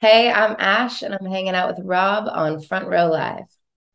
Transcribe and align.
Hey, 0.00 0.30
I'm 0.30 0.56
Ashe, 0.58 1.02
and 1.02 1.14
I'm 1.14 1.24
hanging 1.24 1.54
out 1.54 1.74
with 1.74 1.86
Rob 1.86 2.28
on 2.30 2.60
Front 2.60 2.88
Row 2.88 3.06
Live. 3.06 3.46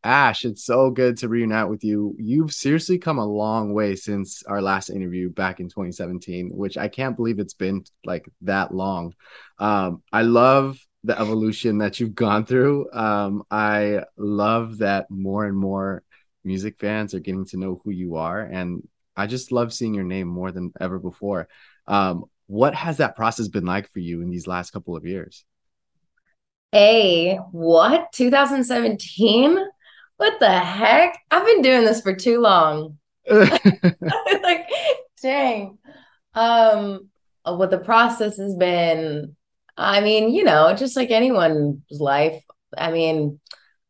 Ashe, 0.04 0.46
it's 0.46 0.66
so 0.66 0.90
good 0.90 1.18
to 1.18 1.30
reunite 1.30 1.70
with 1.70 1.84
you. 1.84 2.16
You've 2.18 2.52
seriously 2.52 2.98
come 2.98 3.20
a 3.20 3.26
long 3.26 3.72
way 3.76 3.96
since 3.96 4.42
our 4.44 4.64
last 4.64 4.90
interview 4.90 5.30
back 5.30 5.60
in 5.60 5.70
2017, 5.70 6.50
which 6.50 6.76
I 6.76 6.88
can't 6.88 7.16
believe 7.16 7.38
it's 7.38 7.54
been 7.54 7.84
like 8.04 8.26
that 8.42 8.74
long. 8.74 9.14
Um, 9.60 10.02
I 10.12 10.24
love 10.24 10.80
the 11.04 11.20
evolution 11.20 11.78
that 11.78 12.00
you've 12.00 12.16
gone 12.16 12.48
through. 12.48 12.92
Um, 12.92 13.44
I 13.52 14.02
love 14.18 14.80
that 14.80 15.06
more 15.12 15.46
and 15.46 15.56
more 15.56 16.02
music 16.44 16.78
fans 16.80 17.14
are 17.14 17.20
getting 17.20 17.46
to 17.46 17.58
know 17.58 17.80
who 17.84 17.92
you 17.92 18.16
are. 18.16 18.42
And 18.42 18.82
I 19.16 19.28
just 19.28 19.52
love 19.52 19.72
seeing 19.72 19.94
your 19.94 20.04
name 20.04 20.28
more 20.28 20.52
than 20.52 20.74
ever 20.82 20.98
before. 20.98 21.48
Um, 21.86 22.26
what 22.48 22.74
has 22.74 22.98
that 22.98 23.16
process 23.16 23.50
been 23.50 23.66
like 23.66 23.92
for 23.94 24.00
you 24.00 24.24
in 24.24 24.32
these 24.32 24.48
last 24.48 24.72
couple 24.72 24.96
of 24.96 25.06
years? 25.06 25.46
Hey, 26.72 27.36
what? 27.52 28.12
2017? 28.14 29.58
What 30.18 30.40
the 30.40 30.50
heck? 30.50 31.18
I've 31.30 31.46
been 31.46 31.62
doing 31.62 31.84
this 31.84 32.02
for 32.02 32.16
too 32.16 32.40
long. 32.40 32.98
like, 33.30 34.70
dang. 35.22 35.78
Um, 36.34 37.10
what 37.44 37.72
the 37.72 37.78
process 37.80 38.38
has 38.38 38.56
been, 38.56 39.36
I 39.76 40.02
mean, 40.02 40.34
you 40.34 40.44
know, 40.44 40.74
just 40.76 40.96
like 40.96 41.12
anyone's 41.12 41.82
life. 41.90 42.42
I 42.78 42.92
mean, 42.92 43.40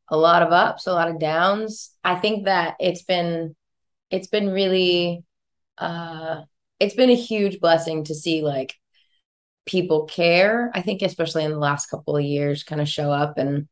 a 0.09 0.17
lot 0.17 0.41
of 0.41 0.51
ups, 0.51 0.87
a 0.87 0.93
lot 0.93 1.09
of 1.09 1.19
downs. 1.19 1.91
I 2.03 2.15
think 2.15 2.45
that 2.45 2.75
it's 2.79 3.03
been 3.03 3.55
it's 4.09 4.27
been 4.27 4.49
really 4.49 5.23
uh 5.77 6.41
it's 6.79 6.95
been 6.95 7.09
a 7.09 7.15
huge 7.15 7.59
blessing 7.59 8.03
to 8.05 8.15
see 8.15 8.41
like 8.41 8.75
people 9.65 10.05
care. 10.05 10.71
I 10.73 10.81
think 10.81 11.01
especially 11.01 11.43
in 11.43 11.51
the 11.51 11.59
last 11.59 11.87
couple 11.87 12.17
of 12.17 12.23
years 12.23 12.63
kind 12.63 12.81
of 12.81 12.89
show 12.89 13.11
up 13.11 13.37
and 13.37 13.67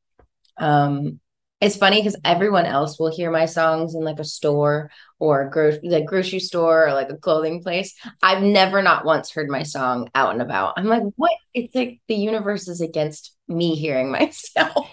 um 0.58 1.20
it's 1.62 1.76
funny 1.76 2.00
because 2.00 2.16
everyone 2.24 2.66
else 2.66 2.98
will 3.00 3.14
hear 3.14 3.30
my 3.32 3.46
songs 3.46 3.94
in 3.94 4.04
like 4.04 4.20
a 4.20 4.24
store 4.24 4.90
or 5.20 5.50
gro- 5.50 5.78
like 5.84 6.06
grocery 6.06 6.40
store 6.40 6.88
or 6.88 6.94
like 6.94 7.10
a 7.10 7.18
clothing 7.18 7.62
place. 7.62 7.96
I've 8.24 8.42
never 8.42 8.82
not 8.82 9.04
once 9.04 9.32
heard 9.32 9.50
my 9.50 9.64
song 9.64 10.10
out 10.16 10.32
and 10.32 10.42
about. 10.42 10.76
I'm 10.78 10.86
like, 10.86 11.04
what? 11.18 11.34
It's 11.54 11.76
like 11.76 12.00
the 12.08 12.16
universe 12.16 12.70
is 12.70 12.80
against 12.80 13.36
me 13.50 13.76
hearing 13.76 14.10
myself. 14.12 14.90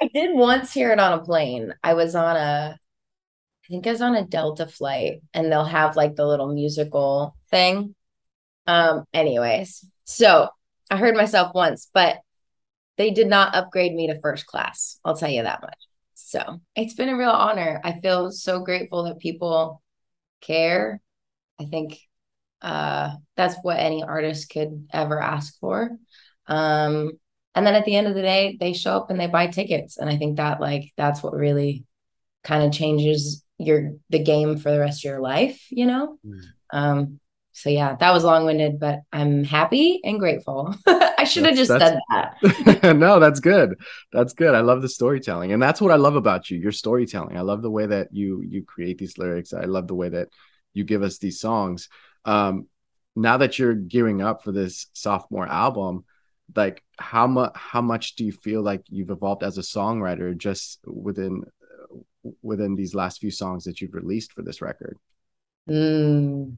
I 0.00 0.08
did 0.12 0.34
once 0.34 0.72
hear 0.72 0.90
it 0.90 0.98
on 1.00 1.18
a 1.18 1.22
plane. 1.22 1.74
I 1.82 1.94
was 1.94 2.16
on 2.16 2.36
a, 2.36 2.76
I 2.76 3.68
think 3.68 3.86
I 3.86 3.92
was 3.92 4.02
on 4.02 4.16
a 4.16 4.24
Delta 4.24 4.66
flight, 4.66 5.20
and 5.34 5.50
they'll 5.50 5.64
have 5.64 5.96
like 5.96 6.16
the 6.16 6.26
little 6.26 6.52
musical 6.52 7.36
thing. 7.50 7.94
Um, 8.66 9.04
anyways, 9.12 9.84
so 10.08 10.48
I 10.90 10.96
heard 10.96 11.14
myself 11.14 11.52
once, 11.54 11.90
but 11.92 12.20
they 12.96 13.10
did 13.10 13.26
not 13.26 13.54
upgrade 13.54 13.94
me 13.94 14.06
to 14.06 14.20
first 14.22 14.46
class. 14.46 14.98
I'll 15.04 15.16
tell 15.16 15.28
you 15.28 15.42
that 15.42 15.60
much. 15.60 15.76
So 16.14 16.60
it's 16.74 16.94
been 16.94 17.10
a 17.10 17.16
real 17.16 17.28
honor. 17.28 17.78
I 17.84 18.00
feel 18.00 18.30
so 18.30 18.60
grateful 18.60 19.04
that 19.04 19.18
people 19.18 19.82
care. 20.40 21.02
I 21.60 21.66
think 21.66 22.00
uh, 22.62 23.16
that's 23.36 23.56
what 23.60 23.78
any 23.78 24.02
artist 24.02 24.50
could 24.50 24.88
ever 24.90 25.20
ask 25.20 25.60
for. 25.60 25.90
Um, 26.46 27.12
and 27.54 27.66
then 27.66 27.74
at 27.74 27.84
the 27.84 27.94
end 27.94 28.06
of 28.06 28.14
the 28.14 28.22
day, 28.22 28.56
they 28.58 28.72
show 28.72 28.96
up 28.96 29.10
and 29.10 29.20
they 29.20 29.26
buy 29.26 29.48
tickets. 29.48 29.98
And 29.98 30.08
I 30.08 30.16
think 30.16 30.38
that 30.38 30.58
like 30.58 30.90
that's 30.96 31.22
what 31.22 31.34
really 31.34 31.84
kind 32.44 32.62
of 32.62 32.72
changes 32.72 33.44
your 33.58 33.92
the 34.08 34.20
game 34.20 34.56
for 34.56 34.70
the 34.70 34.80
rest 34.80 35.04
of 35.04 35.10
your 35.10 35.20
life, 35.20 35.66
you 35.68 35.84
know? 35.84 36.18
Mm. 36.24 36.42
Um, 36.72 37.20
so 37.58 37.70
yeah, 37.70 37.96
that 37.96 38.12
was 38.12 38.22
long-winded, 38.22 38.78
but 38.78 39.00
I'm 39.12 39.42
happy 39.42 40.00
and 40.04 40.20
grateful. 40.20 40.72
I 40.86 41.24
should 41.24 41.44
have 41.44 41.56
just 41.56 41.70
said 41.70 41.98
that. 42.10 42.96
no, 42.96 43.18
that's 43.18 43.40
good. 43.40 43.74
That's 44.12 44.32
good. 44.32 44.54
I 44.54 44.60
love 44.60 44.80
the 44.80 44.88
storytelling. 44.88 45.50
And 45.52 45.60
that's 45.60 45.80
what 45.80 45.90
I 45.90 45.96
love 45.96 46.14
about 46.14 46.50
you, 46.50 46.58
your 46.58 46.70
storytelling. 46.70 47.36
I 47.36 47.40
love 47.40 47.62
the 47.62 47.70
way 47.70 47.86
that 47.86 48.08
you 48.12 48.42
you 48.42 48.62
create 48.64 48.98
these 48.98 49.18
lyrics. 49.18 49.52
I 49.52 49.64
love 49.64 49.88
the 49.88 49.96
way 49.96 50.08
that 50.08 50.28
you 50.72 50.84
give 50.84 51.02
us 51.02 51.18
these 51.18 51.40
songs. 51.40 51.88
Um, 52.24 52.68
now 53.16 53.38
that 53.38 53.58
you're 53.58 53.74
gearing 53.74 54.22
up 54.22 54.44
for 54.44 54.52
this 54.52 54.86
sophomore 54.92 55.48
album, 55.48 56.04
like 56.54 56.84
how 56.96 57.26
much 57.26 57.52
how 57.56 57.80
much 57.80 58.14
do 58.14 58.24
you 58.24 58.30
feel 58.30 58.62
like 58.62 58.82
you've 58.88 59.10
evolved 59.10 59.42
as 59.42 59.58
a 59.58 59.62
songwriter 59.62 60.38
just 60.38 60.78
within 60.86 61.42
within 62.40 62.76
these 62.76 62.94
last 62.94 63.18
few 63.18 63.32
songs 63.32 63.64
that 63.64 63.80
you've 63.80 63.94
released 63.94 64.32
for 64.32 64.42
this 64.42 64.62
record? 64.62 64.96
Mm, 65.68 66.54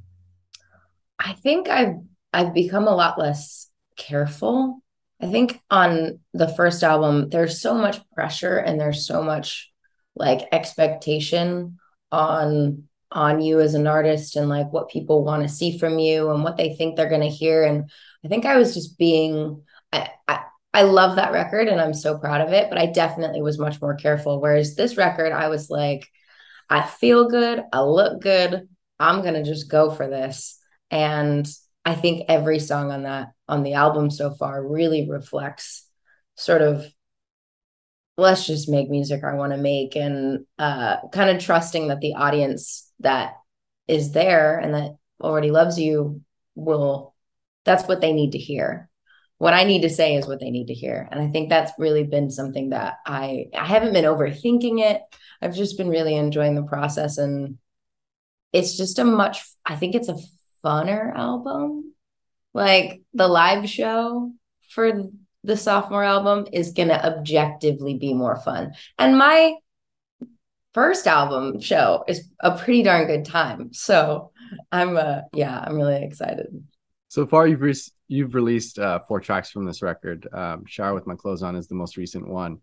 I 1.21 1.35
think 1.35 1.69
I've 1.69 1.97
I've 2.33 2.55
become 2.55 2.89
a 2.89 2.97
lot 2.97 3.19
less 3.19 3.69
careful. 3.97 4.83
I 5.23 5.27
think 5.31 5.61
on 5.71 6.21
the 6.33 6.49
first 6.49 6.83
album, 6.83 7.29
there's 7.29 7.61
so 7.61 7.75
much 7.75 8.01
pressure 8.15 8.57
and 8.57 8.81
there's 8.81 9.07
so 9.07 9.23
much 9.23 9.71
like 10.17 10.49
expectation 10.53 11.79
on 12.11 12.85
on 13.13 13.41
you 13.41 13.61
as 13.61 13.75
an 13.75 13.87
artist 13.87 14.37
and 14.37 14.49
like 14.49 14.73
what 14.73 14.89
people 14.89 15.25
want 15.25 15.43
to 15.43 15.49
see 15.49 15.79
from 15.79 15.99
you 15.99 16.31
and 16.31 16.45
what 16.45 16.57
they 16.57 16.75
think 16.75 16.97
they're 16.97 17.09
going 17.09 17.21
to 17.21 17.29
hear 17.29 17.65
and 17.65 17.91
i 18.25 18.29
think 18.29 18.45
i 18.47 18.57
was 18.57 18.73
just 18.75 18.99
being 18.99 19.63
I, 19.93 20.11
I 20.29 20.41
I 20.73 20.83
love 20.83 21.17
that 21.17 21.33
record 21.33 21.67
and 21.67 21.81
I'm 21.81 21.95
so 21.95 22.17
proud 22.19 22.41
of 22.43 22.53
it, 22.53 22.69
but 22.69 22.79
I 22.79 22.87
definitely 22.87 23.43
was 23.43 23.59
much 23.59 23.81
more 23.83 23.97
careful. 23.97 24.41
Whereas 24.41 24.77
this 24.77 24.97
record, 24.97 25.33
I 25.33 25.49
was 25.49 25.69
like, 25.69 26.07
I 26.69 26.83
feel 26.83 27.29
good, 27.29 27.63
I 27.73 27.81
look 27.83 28.21
good, 28.23 28.69
I'm 29.01 29.23
gonna 29.25 29.43
just 29.43 29.69
go 29.69 29.91
for 29.91 30.09
this. 30.09 30.60
And 30.91 31.47
I 31.85 31.95
think 31.95 32.25
every 32.29 32.59
song 32.59 32.91
on 32.91 33.05
that 33.05 33.29
on 33.49 33.63
the 33.63 33.75
album 33.75 34.11
so 34.11 34.31
far 34.33 34.65
really 34.65 35.09
reflects 35.09 35.89
sort 36.37 36.63
of 36.63 36.85
let's 38.17 38.47
just 38.47 38.69
make 38.69 38.91
music 38.91 39.25
I 39.25 39.35
want 39.35 39.53
to 39.53 39.59
make 39.59 39.97
and 39.97 40.45
uh, 40.59 40.97
kind 41.09 41.31
of 41.31 41.43
trusting 41.43 41.89
that 41.89 42.01
the 42.01 42.15
audience 42.15 42.91
that 43.01 43.35
is 43.89 44.13
there 44.13 44.59
and 44.59 44.75
that 44.75 44.97
already 45.21 45.51
loves 45.51 45.79
you 45.79 46.21
will 46.55 47.15
that's 47.65 47.89
what 47.89 48.01
they 48.01 48.13
need 48.13 48.33
to 48.33 48.39
hear 48.39 48.91
what 49.41 49.55
I 49.55 49.65
need 49.65 49.83
to 49.83 49.89
say 49.89 50.17
is 50.17 50.27
what 50.27 50.39
they 50.39 50.51
need 50.51 50.67
to 50.67 50.75
hear. 50.75 51.09
And 51.11 51.19
I 51.19 51.29
think 51.29 51.49
that's 51.49 51.73
really 51.79 52.05
been 52.05 52.31
something 52.31 52.71
that 52.71 52.97
I 53.07 53.47
I 53.57 53.65
haven't 53.65 53.95
been 53.95 54.05
overthinking 54.05 54.81
it. 54.83 55.01
I've 55.41 55.55
just 55.55 55.79
been 55.79 55.89
really 55.89 56.15
enjoying 56.15 56.55
the 56.55 56.63
process 56.63 57.17
and 57.17 57.57
it's 58.53 58.77
just 58.77 58.99
a 58.99 59.05
much 59.05 59.43
I 59.65 59.77
think 59.77 59.95
it's 59.95 60.11
a 60.11 60.19
funner 60.65 61.15
album. 61.15 61.95
Like 62.53 63.03
the 63.15 63.29
live 63.29 63.69
show 63.69 64.33
for 64.71 65.03
the 65.45 65.57
sophomore 65.57 66.05
album 66.05 66.47
is 66.53 66.73
going 66.73 66.89
to 66.89 67.07
objectively 67.07 67.95
be 67.95 68.13
more 68.13 68.37
fun. 68.37 68.73
And 68.99 69.17
my 69.17 69.55
first 70.75 71.07
album 71.07 71.61
show 71.61 72.05
is 72.09 72.29
a 72.41 72.57
pretty 72.57 72.83
darn 72.83 73.07
good 73.07 73.25
time. 73.25 73.73
So 73.73 74.33
I'm 74.73 74.97
uh 74.97 75.23
yeah, 75.33 75.59
I'm 75.59 75.77
really 75.77 76.03
excited. 76.03 76.49
So 77.09 77.27
far, 77.27 77.47
you've 77.49 77.61
re- 77.61 77.75
you've 78.07 78.35
released 78.37 78.79
uh, 78.79 79.01
four 79.09 79.21
tracks 79.21 79.51
from 79.51 79.65
this 79.65 79.83
record. 79.83 80.29
Um, 80.33 80.65
"Shower 80.67 80.95
with 80.95 81.09
My 81.09 81.17
Clothes 81.17 81.43
On" 81.43 81.57
is 81.57 81.67
the 81.67 81.75
most 81.75 81.97
recent 81.97 82.29
one. 82.29 82.59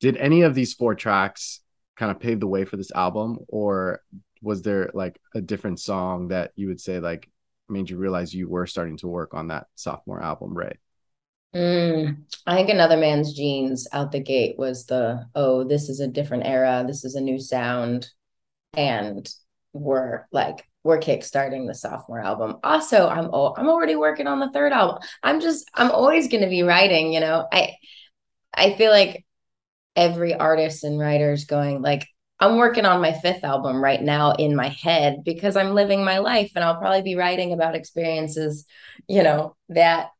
Did 0.00 0.18
any 0.18 0.42
of 0.42 0.54
these 0.54 0.74
four 0.74 0.94
tracks 0.94 1.60
kind 1.96 2.10
of 2.10 2.20
pave 2.20 2.38
the 2.38 2.46
way 2.46 2.66
for 2.66 2.76
this 2.76 2.92
album, 2.92 3.38
or 3.48 4.02
was 4.42 4.62
there 4.62 4.90
like 4.94 5.20
a 5.34 5.40
different 5.40 5.80
song 5.80 6.28
that 6.28 6.52
you 6.56 6.68
would 6.68 6.80
say 6.80 7.00
like 7.00 7.30
made 7.68 7.90
you 7.90 7.98
realize 7.98 8.34
you 8.34 8.48
were 8.48 8.66
starting 8.66 8.96
to 8.98 9.08
work 9.08 9.34
on 9.34 9.48
that 9.48 9.66
sophomore 9.74 10.22
album, 10.22 10.56
Rae? 10.56 10.78
Mm, 11.54 12.24
I 12.46 12.56
think 12.56 12.68
another 12.68 12.96
man's 12.96 13.32
jeans 13.32 13.88
out 13.92 14.12
the 14.12 14.20
gate 14.20 14.58
was 14.58 14.86
the 14.86 15.26
oh, 15.34 15.64
this 15.64 15.88
is 15.88 16.00
a 16.00 16.08
different 16.08 16.46
era, 16.46 16.84
this 16.86 17.04
is 17.04 17.14
a 17.14 17.20
new 17.20 17.38
sound, 17.38 18.08
and 18.74 19.28
we're 19.72 20.26
like 20.30 20.64
we're 20.84 21.00
kickstarting 21.00 21.66
the 21.66 21.74
sophomore 21.74 22.20
album. 22.20 22.56
Also, 22.62 23.08
I'm 23.08 23.30
oh, 23.32 23.54
I'm 23.56 23.68
already 23.68 23.96
working 23.96 24.26
on 24.26 24.40
the 24.40 24.50
third 24.50 24.72
album. 24.72 24.98
I'm 25.22 25.40
just 25.40 25.70
I'm 25.74 25.90
always 25.90 26.28
going 26.28 26.42
to 26.42 26.50
be 26.50 26.62
writing, 26.62 27.12
you 27.12 27.20
know. 27.20 27.46
I 27.52 27.76
I 28.54 28.74
feel 28.74 28.90
like 28.90 29.24
every 29.96 30.34
artist 30.34 30.84
and 30.84 30.98
writer 30.98 31.32
is 31.32 31.44
going 31.44 31.82
like 31.82 32.06
I'm 32.40 32.56
working 32.56 32.84
on 32.84 33.00
my 33.00 33.12
fifth 33.12 33.42
album 33.42 33.82
right 33.82 34.00
now 34.00 34.32
in 34.32 34.54
my 34.54 34.68
head 34.68 35.24
because 35.24 35.56
I'm 35.56 35.74
living 35.74 36.04
my 36.04 36.18
life 36.18 36.52
and 36.54 36.64
I'll 36.64 36.78
probably 36.78 37.02
be 37.02 37.16
writing 37.16 37.52
about 37.52 37.74
experiences, 37.74 38.64
you 39.08 39.22
know, 39.22 39.56
that 39.70 40.10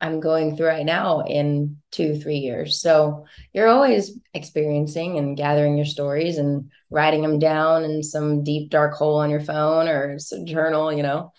I'm 0.00 0.18
going 0.18 0.56
through 0.56 0.66
right 0.66 0.84
now 0.84 1.20
in 1.20 1.76
two, 1.92 2.18
three 2.18 2.38
years. 2.38 2.80
So 2.80 3.26
you're 3.52 3.68
always 3.68 4.18
experiencing 4.34 5.16
and 5.16 5.36
gathering 5.36 5.76
your 5.76 5.86
stories 5.86 6.38
and 6.38 6.72
writing 6.90 7.22
them 7.22 7.38
down 7.38 7.84
in 7.84 8.02
some 8.02 8.42
deep 8.42 8.68
dark 8.68 8.94
hole 8.94 9.18
on 9.18 9.30
your 9.30 9.40
phone 9.40 9.86
or 9.86 10.18
journal, 10.44 10.92
you 10.92 11.04
know. 11.04 11.32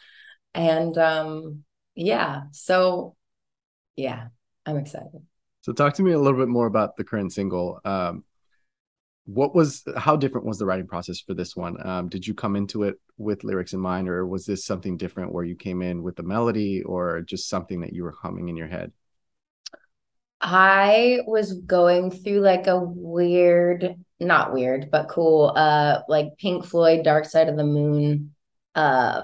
And 0.54 0.98
um, 0.98 1.66
yeah, 1.96 2.44
so 2.52 3.18
yeah, 3.98 4.28
I'm 4.66 4.78
excited. 4.78 5.22
So 5.62 5.74
talk 5.74 5.96
to 5.96 6.04
me 6.04 6.14
a 6.14 6.20
little 6.20 6.40
bit 6.40 6.48
more 6.48 6.68
about 6.68 6.96
the 6.96 7.04
current 7.04 7.34
single. 7.34 7.82
Um, 7.84 8.24
what 9.26 9.56
was 9.56 9.84
how 9.98 10.16
different 10.16 10.46
was 10.46 10.58
the 10.58 10.66
writing 10.66 10.88
process 10.88 11.20
for 11.20 11.34
this 11.34 11.56
one? 11.56 11.78
Um, 11.86 12.10
did 12.10 12.28
you 12.28 12.34
come 12.34 12.56
into 12.56 12.84
it 12.84 12.96
with 13.18 13.44
lyrics 13.44 13.74
in 13.74 13.80
mind, 13.80 14.10
or 14.10 14.28
was 14.28 14.46
this 14.46 14.66
something 14.66 14.98
different 14.98 15.32
where 15.32 15.46
you 15.46 15.56
came 15.56 15.82
in 15.82 16.04
with 16.04 16.16
the 16.16 16.24
melody, 16.24 16.84
or 16.84 17.22
just 17.22 17.48
something 17.48 17.82
that 17.82 17.94
you 17.94 18.04
were 18.04 18.16
humming 18.22 18.50
in 18.50 18.58
your 18.58 18.68
head? 18.68 18.92
I 20.42 21.20
was 21.26 21.54
going 21.54 22.12
through 22.12 22.42
like 22.42 22.68
a 22.68 22.78
weird, 22.78 23.96
not 24.20 24.52
weird, 24.52 24.92
but 24.92 25.08
cool, 25.08 25.54
uh, 25.56 26.02
like 26.10 26.38
Pink 26.38 26.66
Floyd 26.66 27.06
Dark 27.06 27.26
Side 27.26 27.48
of 27.48 27.56
the 27.58 27.64
Moon 27.64 28.36
uh 28.76 29.22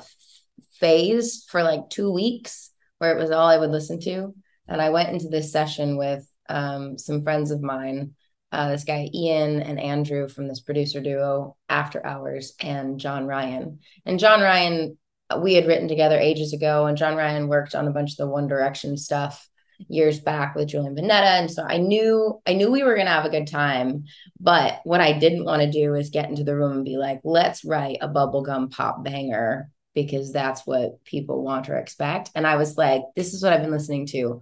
phase 0.73 1.45
for 1.49 1.63
like 1.63 1.89
two 1.89 2.11
weeks 2.11 2.71
where 2.99 3.17
it 3.17 3.19
was 3.19 3.31
all 3.31 3.47
I 3.47 3.57
would 3.57 3.71
listen 3.71 3.99
to. 4.01 4.33
And 4.67 4.81
I 4.81 4.91
went 4.91 5.09
into 5.09 5.27
this 5.27 5.51
session 5.51 5.97
with 5.97 6.25
um 6.47 6.97
some 6.97 7.23
friends 7.23 7.51
of 7.51 7.61
mine, 7.61 8.15
uh, 8.51 8.69
this 8.69 8.83
guy 8.83 9.09
Ian 9.13 9.61
and 9.61 9.79
Andrew 9.79 10.27
from 10.27 10.47
this 10.47 10.59
producer 10.59 11.01
duo 11.01 11.55
After 11.67 12.05
Hours 12.05 12.53
and 12.59 12.99
John 12.99 13.27
Ryan. 13.27 13.79
And 14.05 14.19
John 14.19 14.41
Ryan, 14.41 14.97
we 15.39 15.53
had 15.53 15.67
written 15.67 15.87
together 15.87 16.17
ages 16.17 16.53
ago, 16.53 16.85
and 16.85 16.97
John 16.97 17.15
Ryan 17.15 17.47
worked 17.47 17.75
on 17.75 17.87
a 17.87 17.91
bunch 17.91 18.11
of 18.11 18.17
the 18.17 18.27
One 18.27 18.47
Direction 18.47 18.97
stuff 18.97 19.47
years 19.87 20.19
back 20.19 20.55
with 20.55 20.67
Julian 20.67 20.95
Bunetta. 20.95 21.39
And 21.39 21.49
so 21.49 21.63
I 21.63 21.77
knew 21.77 22.41
I 22.45 22.53
knew 22.53 22.69
we 22.69 22.83
were 22.83 22.97
gonna 22.97 23.09
have 23.11 23.25
a 23.25 23.29
good 23.29 23.47
time. 23.47 24.05
But 24.39 24.81
what 24.83 25.01
I 25.01 25.17
didn't 25.17 25.45
want 25.45 25.61
to 25.61 25.71
do 25.71 25.93
is 25.95 26.09
get 26.09 26.29
into 26.29 26.43
the 26.43 26.55
room 26.55 26.77
and 26.77 26.85
be 26.85 26.97
like, 26.97 27.21
let's 27.23 27.63
write 27.63 27.99
a 28.01 28.09
bubblegum 28.09 28.71
pop 28.71 29.03
banger 29.03 29.69
because 29.93 30.31
that's 30.31 30.65
what 30.65 31.03
people 31.03 31.43
want 31.43 31.69
or 31.69 31.77
expect. 31.77 32.31
And 32.35 32.45
I 32.45 32.57
was 32.57 32.77
like, 32.77 33.03
this 33.15 33.33
is 33.33 33.43
what 33.43 33.53
I've 33.53 33.61
been 33.61 33.71
listening 33.71 34.05
to, 34.07 34.41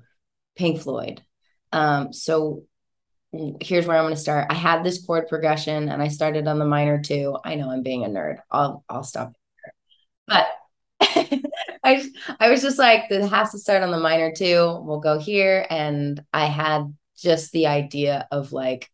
Pink 0.56 0.82
Floyd. 0.82 1.22
Um, 1.72 2.14
so 2.14 2.64
here's 3.34 3.86
where 3.86 3.98
I'm 3.98 4.06
going 4.06 4.16
to 4.16 4.20
start. 4.20 4.48
I 4.50 4.54
had 4.54 4.84
this 4.84 5.06
chord 5.06 5.28
progression 5.28 5.90
and 5.90 6.02
I 6.02 6.08
started 6.08 6.48
on 6.48 6.60
the 6.60 6.66
minor 6.66 7.02
too. 7.02 7.38
I 7.44 7.56
know 7.56 7.70
I'm 7.70 7.84
being 7.84 8.06
a 8.06 8.10
nerd. 8.10 8.38
I'll 8.50 8.84
I'll 8.90 9.04
stop. 9.04 9.34
But 10.28 10.48
I 11.02 12.10
I 12.40 12.50
was 12.50 12.62
just 12.62 12.80
like, 12.80 13.06
it 13.10 13.28
has 13.28 13.52
to 13.52 13.60
start 13.60 13.84
on 13.84 13.92
the 13.92 14.00
minor 14.00 14.32
too. 14.32 14.80
We'll 14.82 15.00
go 15.00 15.20
here. 15.20 15.66
And 15.70 16.24
I 16.34 16.46
had 16.46 16.94
just 17.18 17.52
the 17.52 17.68
idea 17.68 18.28
of 18.32 18.54
like 18.54 18.90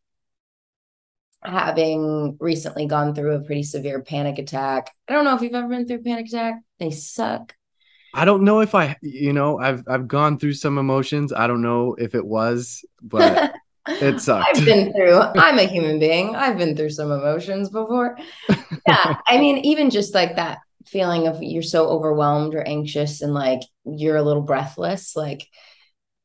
having 1.44 2.38
recently 2.40 2.86
gone 2.86 3.14
through 3.14 3.36
a 3.36 3.42
pretty 3.42 3.64
severe 3.64 4.02
panic 4.02 4.40
attack. 4.40 4.92
I 5.08 5.14
don't 5.14 5.26
know 5.26 5.36
if 5.36 5.42
you've 5.42 5.54
ever 5.54 5.68
been 5.68 5.88
through 5.88 5.98
a 5.98 6.04
panic 6.04 6.28
attack. 6.28 6.56
They 6.80 6.92
suck. 6.92 7.54
I 8.16 8.26
don't 8.26 8.44
know 8.44 8.62
if 8.62 8.76
I, 8.76 8.96
you 9.02 9.34
know, 9.34 9.60
I've 9.60 9.84
I've 9.88 10.08
gone 10.08 10.38
through 10.38 10.54
some 10.54 10.78
emotions. 10.78 11.34
I 11.34 11.48
don't 11.48 11.64
know 11.64 11.96
if 11.98 12.14
it 12.14 12.26
was, 12.26 12.86
but 13.02 13.54
it 13.88 14.20
sucked. 14.22 14.58
I've 14.58 14.66
been 14.66 14.94
through. 14.94 15.20
I'm 15.20 15.60
a 15.60 15.64
human 15.64 16.00
being. 16.00 16.36
I've 16.36 16.58
been 16.58 16.76
through 16.76 16.92
some 16.92 17.12
emotions 17.12 17.70
before. 17.70 18.18
Yeah, 18.88 19.18
I 19.28 19.38
mean, 19.38 19.60
even 19.60 19.90
just 19.90 20.14
like 20.14 20.36
that 20.36 20.60
feeling 20.86 21.28
of 21.28 21.42
you're 21.42 21.64
so 21.64 21.88
overwhelmed 21.88 22.56
or 22.56 22.62
anxious 22.62 23.22
and 23.22 23.34
like 23.34 23.62
you're 23.86 24.18
a 24.18 24.24
little 24.24 24.42
breathless 24.42 25.16
like 25.16 25.48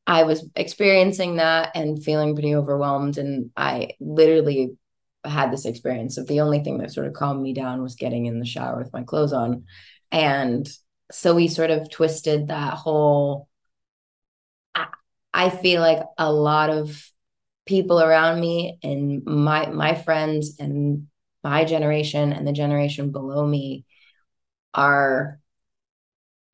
i 0.06 0.25
was 0.25 0.49
experiencing 0.56 1.37
that 1.37 1.70
and 1.75 2.02
feeling 2.02 2.34
pretty 2.34 2.55
overwhelmed 2.55 3.19
and 3.19 3.50
i 3.56 3.90
literally 4.00 4.76
had 5.25 5.52
this 5.52 5.64
experience 5.64 6.16
of 6.16 6.26
the 6.26 6.40
only 6.40 6.62
thing 6.62 6.78
that 6.78 6.93
sort 6.93 7.06
of 7.06 7.12
calmed 7.12 7.43
me 7.43 7.52
down 7.52 7.82
was 7.82 7.94
getting 7.94 8.26
in 8.26 8.38
the 8.38 8.46
shower 8.46 8.78
with 8.78 8.93
my 8.93 9.02
clothes 9.02 9.32
on 9.32 9.64
and 10.10 10.69
so 11.10 11.34
we 11.34 11.49
sort 11.49 11.70
of 11.70 11.90
twisted 11.90 12.49
that 12.49 12.75
whole 12.75 13.49
I, 14.75 14.87
I 15.32 15.50
feel 15.50 15.81
like 15.81 16.02
a 16.16 16.32
lot 16.32 16.70
of 16.70 17.10
people 17.69 18.00
around 18.00 18.41
me 18.41 18.79
and 18.82 19.23
my 19.26 19.67
my 19.67 19.94
friends 19.94 20.56
and 20.59 21.06
my 21.44 21.65
generation 21.65 22.32
and 22.32 22.49
the 22.49 22.53
generation 22.53 23.12
below 23.12 23.47
me 23.47 23.85
are 24.73 25.38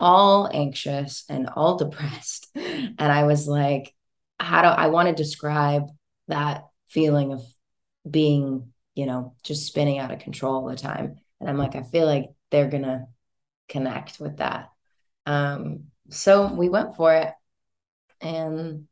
all 0.01 0.51
anxious 0.53 1.25
and 1.29 1.49
all 1.49 1.77
depressed. 1.85 2.49
And 2.57 3.01
I 3.01 3.25
was 3.25 3.47
like, 3.47 3.95
how 4.41 4.63
do 4.63 4.69
I 4.69 4.89
want 4.89 5.09
to 5.09 5.15
describe 5.15 5.85
that 6.27 6.65
feeling 6.89 7.33
of 7.33 7.43
being, 8.11 8.73
you 8.95 9.07
know, 9.07 9.37
just 9.45 9.67
spinning 9.67 10.01
out 10.01 10.11
of 10.11 10.19
control 10.19 10.57
all 10.57 10.69
the 10.69 10.77
time? 10.77 11.21
And 11.41 11.49
I'm 11.49 11.59
like, 11.59 11.77
I 11.77 11.83
feel 11.83 12.07
like 12.07 12.31
they're 12.51 12.69
to 12.83 13.07
connect 13.69 14.19
with 14.19 14.39
that. 14.39 14.71
Um, 15.27 15.85
so 16.11 16.53
we 16.53 16.69
went 16.69 16.97
for 16.97 17.15
it. 17.15 17.33
And 18.21 18.89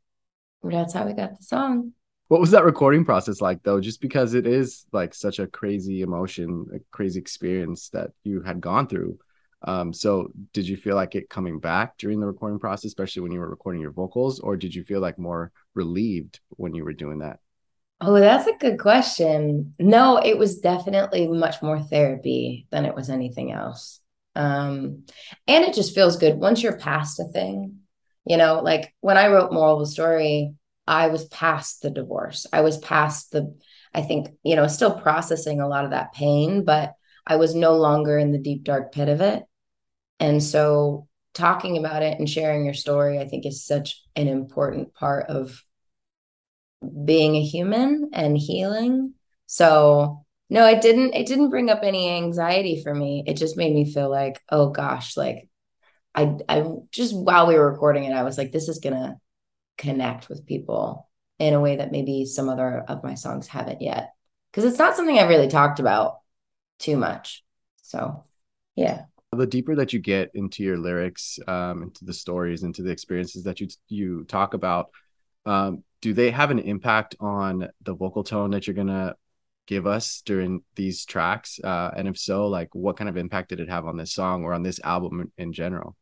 that's 0.63 0.93
how 0.93 1.05
we 1.05 1.13
got 1.13 1.37
the 1.37 1.43
song. 1.43 1.93
What 2.33 2.41
was 2.41 2.49
that 2.49 2.65
recording 2.65 3.05
process 3.05 3.41
like 3.41 3.61
though? 3.61 3.79
Just 3.79 4.01
because 4.01 4.33
it 4.33 4.47
is 4.47 4.87
like 4.91 5.13
such 5.13 5.37
a 5.37 5.45
crazy 5.45 6.01
emotion, 6.01 6.65
a 6.73 6.79
crazy 6.89 7.19
experience 7.19 7.89
that 7.89 8.09
you 8.23 8.41
had 8.41 8.59
gone 8.59 8.87
through. 8.87 9.19
Um, 9.61 9.93
so 9.93 10.31
did 10.51 10.67
you 10.67 10.75
feel 10.75 10.95
like 10.95 11.13
it 11.13 11.29
coming 11.29 11.59
back 11.59 11.95
during 11.99 12.19
the 12.19 12.25
recording 12.25 12.57
process, 12.57 12.85
especially 12.85 13.21
when 13.21 13.31
you 13.33 13.39
were 13.39 13.47
recording 13.47 13.83
your 13.83 13.91
vocals, 13.91 14.39
or 14.39 14.57
did 14.57 14.73
you 14.73 14.83
feel 14.83 14.99
like 14.99 15.19
more 15.19 15.51
relieved 15.75 16.39
when 16.49 16.73
you 16.73 16.83
were 16.83 16.93
doing 16.93 17.19
that? 17.19 17.37
Oh, 18.01 18.19
that's 18.19 18.47
a 18.47 18.57
good 18.57 18.79
question. 18.79 19.75
No, 19.77 20.17
it 20.17 20.35
was 20.35 20.57
definitely 20.57 21.27
much 21.27 21.61
more 21.61 21.81
therapy 21.81 22.65
than 22.71 22.85
it 22.85 22.95
was 22.95 23.11
anything 23.11 23.51
else. 23.51 23.99
Um, 24.35 25.03
and 25.47 25.65
it 25.65 25.75
just 25.75 25.93
feels 25.93 26.17
good 26.17 26.37
once 26.37 26.63
you're 26.63 26.79
past 26.79 27.19
a 27.19 27.25
thing. 27.25 27.81
You 28.25 28.37
know, 28.37 28.61
like 28.63 28.91
when 29.01 29.17
I 29.17 29.27
wrote 29.27 29.53
Moral 29.53 29.75
of 29.75 29.81
the 29.81 29.91
Story, 29.91 30.55
I 30.87 31.07
was 31.07 31.25
past 31.25 31.81
the 31.81 31.89
divorce. 31.89 32.45
I 32.51 32.61
was 32.61 32.77
past 32.77 33.31
the, 33.31 33.55
I 33.93 34.01
think, 34.01 34.29
you 34.43 34.55
know, 34.55 34.67
still 34.67 34.99
processing 34.99 35.61
a 35.61 35.67
lot 35.67 35.85
of 35.85 35.91
that 35.91 36.13
pain, 36.13 36.65
but 36.65 36.93
I 37.25 37.37
was 37.37 37.55
no 37.55 37.75
longer 37.75 38.17
in 38.17 38.31
the 38.31 38.37
deep, 38.37 38.63
dark 38.63 38.91
pit 38.91 39.09
of 39.09 39.21
it. 39.21 39.43
And 40.19 40.43
so 40.43 41.07
talking 41.33 41.77
about 41.77 42.03
it 42.03 42.19
and 42.19 42.29
sharing 42.29 42.65
your 42.65 42.73
story, 42.73 43.19
I 43.19 43.27
think, 43.27 43.45
is 43.45 43.65
such 43.65 44.01
an 44.15 44.27
important 44.27 44.93
part 44.93 45.27
of 45.29 45.63
being 47.05 47.35
a 47.35 47.43
human 47.43 48.09
and 48.13 48.37
healing. 48.37 49.13
So 49.45 50.25
no, 50.49 50.67
it 50.67 50.81
didn't, 50.81 51.13
it 51.13 51.27
didn't 51.27 51.49
bring 51.49 51.69
up 51.69 51.79
any 51.83 52.09
anxiety 52.09 52.81
for 52.83 52.93
me. 52.93 53.23
It 53.25 53.37
just 53.37 53.57
made 53.57 53.73
me 53.73 53.91
feel 53.91 54.09
like, 54.09 54.41
oh 54.49 54.69
gosh, 54.69 55.15
like 55.15 55.49
I 56.15 56.37
I 56.47 56.65
just 56.91 57.15
while 57.15 57.47
we 57.47 57.55
were 57.55 57.71
recording 57.71 58.03
it, 58.03 58.13
I 58.13 58.23
was 58.23 58.37
like, 58.37 58.51
this 58.51 58.69
is 58.69 58.79
gonna 58.79 59.15
connect 59.77 60.29
with 60.29 60.45
people 60.45 61.09
in 61.39 61.53
a 61.53 61.59
way 61.59 61.77
that 61.77 61.91
maybe 61.91 62.25
some 62.25 62.49
other 62.49 62.83
of 62.87 63.03
my 63.03 63.15
songs 63.15 63.47
haven't 63.47 63.81
yet. 63.81 64.13
Because 64.51 64.65
it's 64.65 64.79
not 64.79 64.95
something 64.95 65.17
I've 65.17 65.29
really 65.29 65.47
talked 65.47 65.79
about 65.79 66.19
too 66.79 66.97
much. 66.97 67.43
So, 67.81 68.23
yeah. 68.75 69.05
The 69.31 69.47
deeper 69.47 69.75
that 69.75 69.93
you 69.93 69.99
get 69.99 70.31
into 70.35 70.63
your 70.63 70.77
lyrics, 70.77 71.39
um, 71.47 71.83
into 71.83 72.05
the 72.05 72.13
stories, 72.13 72.63
into 72.63 72.83
the 72.83 72.91
experiences 72.91 73.43
that 73.45 73.59
you 73.59 73.67
you 73.87 74.25
talk 74.25 74.53
about, 74.53 74.91
um, 75.45 75.83
do 76.01 76.13
they 76.13 76.29
have 76.29 76.51
an 76.51 76.59
impact 76.59 77.15
on 77.19 77.69
the 77.81 77.95
vocal 77.95 78.23
tone 78.23 78.51
that 78.51 78.67
you're 78.67 78.75
gonna 78.75 79.15
give 79.65 79.87
us 79.87 80.21
during 80.23 80.61
these 80.75 81.03
tracks? 81.05 81.59
Uh, 81.63 81.89
and 81.95 82.07
if 82.07 82.17
so, 82.17 82.47
like 82.47 82.75
what 82.75 82.95
kind 82.95 83.09
of 83.09 83.17
impact 83.17 83.49
did 83.49 83.59
it 83.59 83.69
have 83.69 83.87
on 83.87 83.97
this 83.97 84.13
song 84.13 84.43
or 84.43 84.53
on 84.53 84.61
this 84.61 84.79
album 84.83 85.31
in 85.37 85.51
general? 85.51 85.95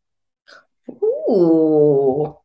Ooh, 0.89 2.37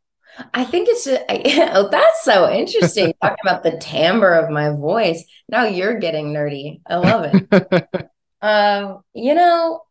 I 0.52 0.64
think 0.64 0.88
it's 0.88 1.04
just, 1.04 1.22
I, 1.28 1.70
oh, 1.72 1.88
that's 1.88 2.24
so 2.24 2.50
interesting. 2.50 3.14
Talking 3.22 3.36
about 3.42 3.62
the 3.62 3.78
timbre 3.78 4.34
of 4.34 4.50
my 4.50 4.70
voice. 4.70 5.24
Now 5.48 5.64
you're 5.64 5.98
getting 5.98 6.32
nerdy. 6.32 6.80
I 6.86 6.96
love 6.96 7.30
it. 7.32 8.10
um, 8.42 9.02
you 9.14 9.34
know, 9.34 9.82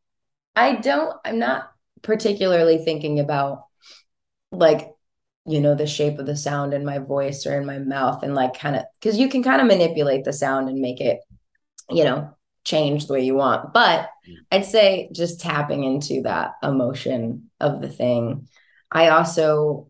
I 0.56 0.76
don't, 0.76 1.16
I'm 1.26 1.40
not 1.40 1.72
particularly 2.02 2.78
thinking 2.78 3.20
about 3.20 3.66
like, 4.52 4.92
you 5.48 5.60
know, 5.60 5.76
the 5.76 5.88
shape 5.88 6.18
of 6.18 6.26
the 6.26 6.36
sound 6.36 6.74
in 6.74 6.86
my 6.86 6.98
voice 7.00 7.46
or 7.46 7.60
in 7.60 7.66
my 7.66 7.78
mouth 7.78 8.24
and 8.24 8.34
like 8.34 8.58
kind 8.58 8.76
of, 8.76 8.84
because 9.00 9.18
you 9.18 9.30
can 9.30 9.44
kind 9.44 9.62
of 9.62 9.68
manipulate 9.68 10.24
the 10.24 10.34
sound 10.34 10.70
and 10.70 10.80
make 10.80 11.02
it, 11.02 11.20
you 11.90 12.04
know, 12.04 12.36
change 12.64 13.06
the 13.06 13.14
way 13.14 13.24
you 13.24 13.36
want. 13.36 13.74
But 13.74 14.10
mm. 14.28 14.36
I'd 14.52 14.66
say 14.66 15.10
just 15.14 15.40
tapping 15.40 15.84
into 15.84 16.24
that 16.24 16.54
emotion 16.64 17.52
of 17.60 17.82
the 17.82 17.90
thing. 17.90 18.48
I 18.92 19.10
also 19.10 19.88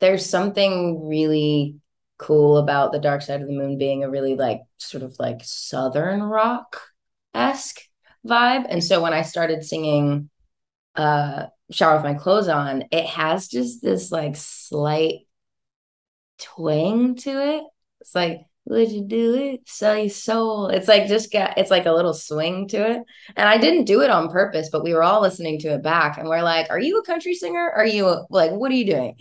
there's 0.00 0.28
something 0.28 1.08
really 1.08 1.76
cool 2.18 2.56
about 2.56 2.92
the 2.92 2.98
dark 2.98 3.22
side 3.22 3.40
of 3.40 3.46
the 3.46 3.52
moon 3.52 3.78
being 3.78 4.02
a 4.02 4.10
really 4.10 4.34
like 4.34 4.62
sort 4.78 5.02
of 5.02 5.14
like 5.18 5.40
southern 5.42 6.22
rock 6.22 6.80
esque 7.34 7.80
vibe. 8.26 8.66
And 8.68 8.82
so 8.82 9.02
when 9.02 9.12
i 9.12 9.22
started 9.22 9.64
singing 9.64 10.30
uh 10.94 11.46
shower 11.70 11.96
with 11.96 12.04
my 12.04 12.14
clothes 12.14 12.48
on 12.48 12.84
it 12.90 13.04
has 13.04 13.48
just 13.48 13.82
this 13.82 14.10
like 14.10 14.36
slight 14.36 15.26
twang 16.38 17.16
to 17.16 17.30
it. 17.30 17.64
It's 18.00 18.14
like 18.14 18.40
would 18.64 18.90
you 18.90 19.04
do 19.04 19.34
it? 19.34 19.60
Sell 19.68 19.96
your 19.96 20.08
soul. 20.08 20.68
It's 20.68 20.88
like 20.88 21.06
just 21.06 21.32
got 21.32 21.58
it's 21.58 21.70
like 21.70 21.86
a 21.86 21.92
little 21.92 22.14
swing 22.14 22.66
to 22.68 22.78
it. 22.78 23.02
And 23.36 23.48
i 23.48 23.58
didn't 23.58 23.84
do 23.84 24.00
it 24.00 24.10
on 24.10 24.30
purpose 24.30 24.70
but 24.70 24.84
we 24.84 24.94
were 24.94 25.02
all 25.02 25.20
listening 25.20 25.58
to 25.60 25.74
it 25.74 25.82
back 25.82 26.16
and 26.16 26.28
we're 26.28 26.42
like 26.42 26.68
are 26.70 26.80
you 26.80 26.98
a 26.98 27.04
country 27.04 27.34
singer? 27.34 27.70
Are 27.70 27.86
you 27.86 28.08
a, 28.08 28.26
like 28.30 28.52
what 28.52 28.72
are 28.72 28.74
you 28.74 28.86
doing 28.86 29.16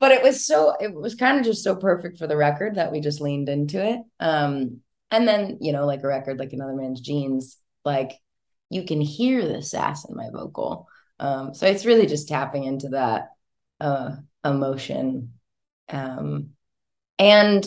but 0.00 0.12
it 0.12 0.22
was 0.22 0.46
so 0.46 0.74
it 0.80 0.92
was 0.94 1.14
kind 1.14 1.38
of 1.38 1.44
just 1.44 1.62
so 1.62 1.76
perfect 1.76 2.18
for 2.18 2.26
the 2.26 2.36
record 2.36 2.76
that 2.76 2.90
we 2.90 3.00
just 3.00 3.20
leaned 3.20 3.48
into 3.48 3.84
it. 3.84 4.00
Um 4.18 4.80
and 5.10 5.28
then 5.28 5.58
you 5.60 5.72
know 5.72 5.86
like 5.86 6.02
a 6.02 6.08
record 6.08 6.38
like 6.38 6.52
another 6.52 6.74
man's 6.74 7.00
jeans 7.00 7.58
like 7.84 8.12
you 8.70 8.84
can 8.84 9.00
hear 9.00 9.46
the 9.46 9.62
sass 9.62 10.08
in 10.08 10.16
my 10.16 10.30
vocal. 10.30 10.88
Um 11.18 11.54
so 11.54 11.66
it's 11.66 11.86
really 11.86 12.06
just 12.06 12.28
tapping 12.28 12.64
into 12.64 12.90
that 12.90 13.28
uh 13.80 14.16
emotion. 14.44 15.34
Um 15.88 16.50
and 17.18 17.66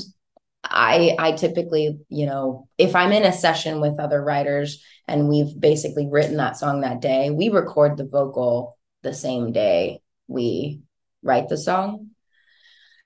I 0.63 1.15
I 1.19 1.31
typically, 1.33 1.99
you 2.09 2.25
know, 2.25 2.67
if 2.77 2.95
I'm 2.95 3.11
in 3.11 3.23
a 3.23 3.33
session 3.33 3.81
with 3.81 3.99
other 3.99 4.23
writers 4.23 4.83
and 5.07 5.27
we've 5.29 5.59
basically 5.59 6.07
written 6.09 6.37
that 6.37 6.57
song 6.57 6.81
that 6.81 7.01
day, 7.01 7.29
we 7.29 7.49
record 7.49 7.97
the 7.97 8.05
vocal 8.07 8.77
the 9.03 9.13
same 9.13 9.51
day 9.51 10.01
we 10.27 10.81
write 11.21 11.49
the 11.49 11.57
song. 11.57 12.11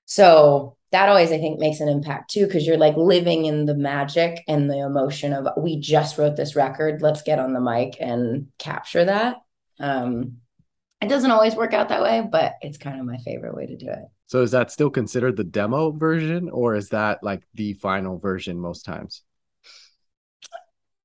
So 0.08 0.78
that 0.92 1.10
always 1.10 1.32
I 1.32 1.38
think 1.38 1.60
makes 1.60 1.82
an 1.82 1.90
impact 1.90 2.32
too 2.32 2.48
because 2.48 2.66
you're 2.66 2.78
like 2.78 2.96
living 2.96 3.46
in 3.46 3.66
the 3.66 3.76
magic 3.76 4.44
and 4.48 4.70
the 4.70 4.80
emotion 4.80 5.34
of 5.34 5.48
we 5.58 5.80
just 5.80 6.18
wrote 6.18 6.38
this 6.38 6.56
record, 6.56 7.02
let's 7.02 7.22
get 7.22 7.40
on 7.40 7.54
the 7.54 7.60
mic 7.62 7.98
and 8.00 8.48
capture 8.58 9.06
that. 9.06 9.38
Um 9.80 10.38
it 11.02 11.10
doesn't 11.10 11.30
always 11.30 11.54
work 11.56 11.74
out 11.74 11.90
that 11.90 12.02
way, 12.02 12.28
but 12.32 12.54
it's 12.62 12.78
kind 12.80 13.00
of 13.00 13.06
my 13.06 13.18
favorite 13.18 13.56
way 13.56 13.68
to 13.68 13.78
do 13.78 13.88
it. 13.88 14.06
So 14.26 14.42
is 14.42 14.52
that 14.52 14.72
still 14.72 14.90
considered 14.90 15.36
the 15.36 15.44
demo 15.44 15.92
version 15.92 16.50
or 16.50 16.74
is 16.74 16.90
that 16.90 17.22
like 17.22 17.44
the 17.54 17.74
final 17.74 18.18
version 18.18 18.58
most 18.58 18.84
times? 18.84 19.22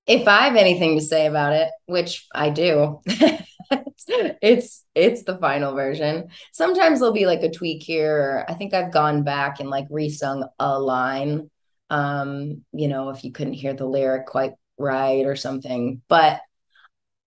If 0.06 0.26
I 0.26 0.42
have 0.42 0.56
anything 0.56 0.98
to 0.98 1.04
say 1.04 1.26
about 1.26 1.52
it, 1.52 1.70
which 1.86 2.26
I 2.34 2.50
do, 2.50 3.00
it's 4.08 4.84
it's 4.94 5.22
the 5.22 5.38
final 5.38 5.74
version. 5.74 6.28
Sometimes 6.52 6.98
there'll 6.98 7.14
be 7.14 7.26
like 7.26 7.42
a 7.42 7.50
tweak 7.50 7.82
here. 7.82 8.44
I 8.48 8.54
think 8.54 8.74
I've 8.74 8.92
gone 8.92 9.22
back 9.22 9.60
and 9.60 9.70
like 9.70 9.88
resung 9.88 10.48
a 10.58 10.78
line. 10.78 11.50
Um, 11.90 12.64
you 12.72 12.88
know, 12.88 13.10
if 13.10 13.22
you 13.24 13.32
couldn't 13.32 13.52
hear 13.52 13.74
the 13.74 13.86
lyric 13.86 14.26
quite 14.26 14.52
right 14.78 15.24
or 15.24 15.36
something. 15.36 16.02
But 16.08 16.40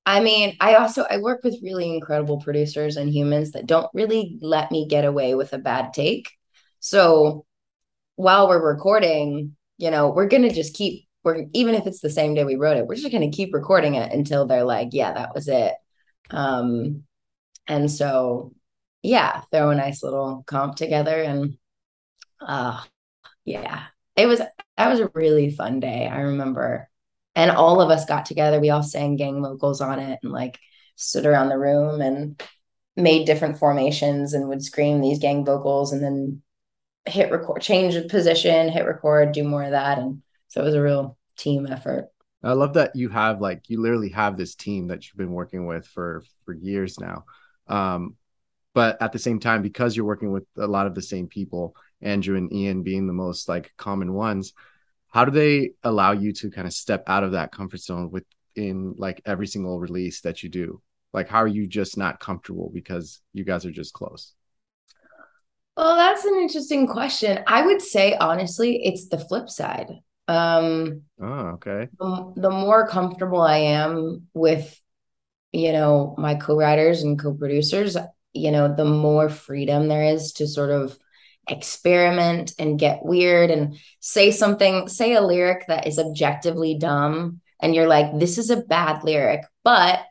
I 0.05 0.19
mean, 0.19 0.55
I 0.59 0.75
also 0.75 1.05
I 1.09 1.17
work 1.17 1.43
with 1.43 1.63
really 1.63 1.93
incredible 1.93 2.39
producers 2.41 2.97
and 2.97 3.09
humans 3.09 3.51
that 3.51 3.65
don't 3.65 3.89
really 3.93 4.37
let 4.41 4.71
me 4.71 4.87
get 4.87 5.05
away 5.05 5.33
with 5.35 5.53
a 5.53 5.57
bad 5.57 5.93
take. 5.93 6.29
So 6.79 7.45
while 8.15 8.47
we're 8.47 8.63
recording, 8.73 9.55
you 9.77 9.91
know, 9.91 10.09
we're 10.09 10.27
gonna 10.27 10.51
just 10.53 10.75
keep 10.75 11.07
we're 11.25 11.45
even 11.53 11.75
if 11.75 11.87
it's 11.87 12.01
the 12.01 12.09
same 12.09 12.35
day 12.35 12.43
we 12.45 12.55
wrote 12.55 12.77
it, 12.77 12.87
we're 12.87 12.95
just 12.95 13.11
gonna 13.11 13.31
keep 13.31 13.53
recording 13.53 13.95
it 13.95 14.13
until 14.13 14.45
they're 14.45 14.63
like, 14.63 14.89
yeah, 14.93 15.13
that 15.13 15.35
was 15.35 15.47
it. 15.47 15.73
Um, 16.31 17.03
and 17.67 17.91
so 17.91 18.53
yeah, 19.03 19.41
throw 19.51 19.71
a 19.71 19.75
nice 19.75 20.03
little 20.03 20.43
comp 20.47 20.75
together 20.75 21.21
and 21.21 21.57
uh 22.41 22.81
yeah, 23.45 23.85
it 24.15 24.27
was 24.27 24.39
that 24.39 24.89
was 24.89 24.99
a 24.99 25.11
really 25.13 25.51
fun 25.51 25.79
day. 25.79 26.07
I 26.07 26.21
remember 26.21 26.89
and 27.35 27.51
all 27.51 27.81
of 27.81 27.89
us 27.89 28.05
got 28.05 28.25
together 28.25 28.59
we 28.59 28.69
all 28.69 28.83
sang 28.83 29.15
gang 29.15 29.41
vocals 29.41 29.81
on 29.81 29.99
it 29.99 30.19
and 30.23 30.31
like 30.31 30.59
stood 30.95 31.25
around 31.25 31.49
the 31.49 31.57
room 31.57 32.01
and 32.01 32.41
made 32.95 33.25
different 33.25 33.57
formations 33.57 34.33
and 34.33 34.47
would 34.47 34.63
scream 34.63 35.01
these 35.01 35.19
gang 35.19 35.45
vocals 35.45 35.91
and 35.91 36.01
then 36.03 36.41
hit 37.05 37.31
record 37.31 37.61
change 37.61 37.95
position 38.09 38.69
hit 38.69 38.85
record 38.85 39.33
do 39.33 39.43
more 39.43 39.63
of 39.63 39.71
that 39.71 39.99
and 39.99 40.21
so 40.55 40.61
it 40.61 40.65
was 40.65 40.73
a 40.73 40.81
real 40.81 41.17
team 41.35 41.67
effort. 41.67 42.07
I 42.41 42.53
love 42.53 42.75
that 42.75 42.95
you 42.95 43.09
have 43.09 43.41
like 43.41 43.69
you 43.69 43.81
literally 43.81 44.09
have 44.09 44.37
this 44.37 44.55
team 44.55 44.87
that 44.87 45.05
you've 45.05 45.17
been 45.17 45.33
working 45.33 45.65
with 45.65 45.85
for 45.85 46.23
for 46.45 46.53
years 46.53 46.97
now. 46.97 47.25
Um 47.67 48.15
but 48.73 49.01
at 49.01 49.11
the 49.11 49.19
same 49.19 49.39
time 49.39 49.61
because 49.61 49.95
you're 49.95 50.05
working 50.05 50.31
with 50.31 50.45
a 50.57 50.67
lot 50.67 50.87
of 50.87 50.95
the 50.95 51.01
same 51.01 51.27
people 51.27 51.75
andrew 52.01 52.37
and 52.37 52.51
ian 52.53 52.83
being 52.83 53.07
the 53.07 53.13
most 53.13 53.47
like 53.49 53.73
common 53.77 54.13
ones 54.13 54.53
how 55.09 55.23
do 55.23 55.31
they 55.31 55.71
allow 55.83 56.11
you 56.11 56.33
to 56.33 56.51
kind 56.51 56.67
of 56.67 56.73
step 56.73 57.05
out 57.07 57.23
of 57.23 57.31
that 57.31 57.53
comfort 57.53 57.79
zone 57.79 58.11
within 58.11 58.95
like 58.97 59.21
every 59.25 59.47
single 59.47 59.79
release 59.79 60.19
that 60.21 60.43
you 60.43 60.49
do? 60.49 60.81
Like 61.13 61.29
how 61.29 61.39
are 61.39 61.47
you 61.47 61.67
just 61.67 61.97
not 61.97 62.19
comfortable 62.19 62.69
because 62.73 63.21
you 63.31 63.45
guys 63.45 63.65
are 63.65 63.71
just 63.71 63.93
close? 63.93 64.33
Well 65.77 65.95
that's 65.95 66.25
an 66.25 66.35
interesting 66.35 66.85
question. 66.85 67.39
I 67.47 67.65
would 67.65 67.81
say 67.81 68.15
honestly 68.15 68.81
it's 68.83 69.07
the 69.07 69.17
flip 69.17 69.49
side 69.49 70.01
um 70.27 71.01
oh 71.21 71.25
okay 71.25 71.87
the, 71.99 72.33
the 72.37 72.49
more 72.49 72.87
comfortable 72.87 73.41
i 73.41 73.57
am 73.57 74.27
with 74.33 74.79
you 75.51 75.71
know 75.71 76.15
my 76.17 76.35
co-writers 76.35 77.03
and 77.03 77.19
co-producers 77.19 77.95
you 78.33 78.51
know 78.51 78.73
the 78.73 78.85
more 78.85 79.29
freedom 79.29 79.87
there 79.87 80.03
is 80.03 80.33
to 80.33 80.47
sort 80.47 80.71
of 80.71 80.97
experiment 81.47 82.53
and 82.57 82.79
get 82.79 83.05
weird 83.05 83.51
and 83.51 83.77
say 83.99 84.31
something, 84.31 84.87
say 84.87 85.13
a 85.13 85.21
lyric 85.21 85.67
that 85.67 85.87
is 85.87 85.99
objectively 85.99 86.77
dumb. 86.77 87.41
And 87.61 87.73
you're 87.73 87.87
like, 87.87 88.19
this 88.19 88.37
is 88.37 88.49
a 88.49 88.61
bad 88.61 89.03
lyric. 89.03 89.45
But 89.63 90.01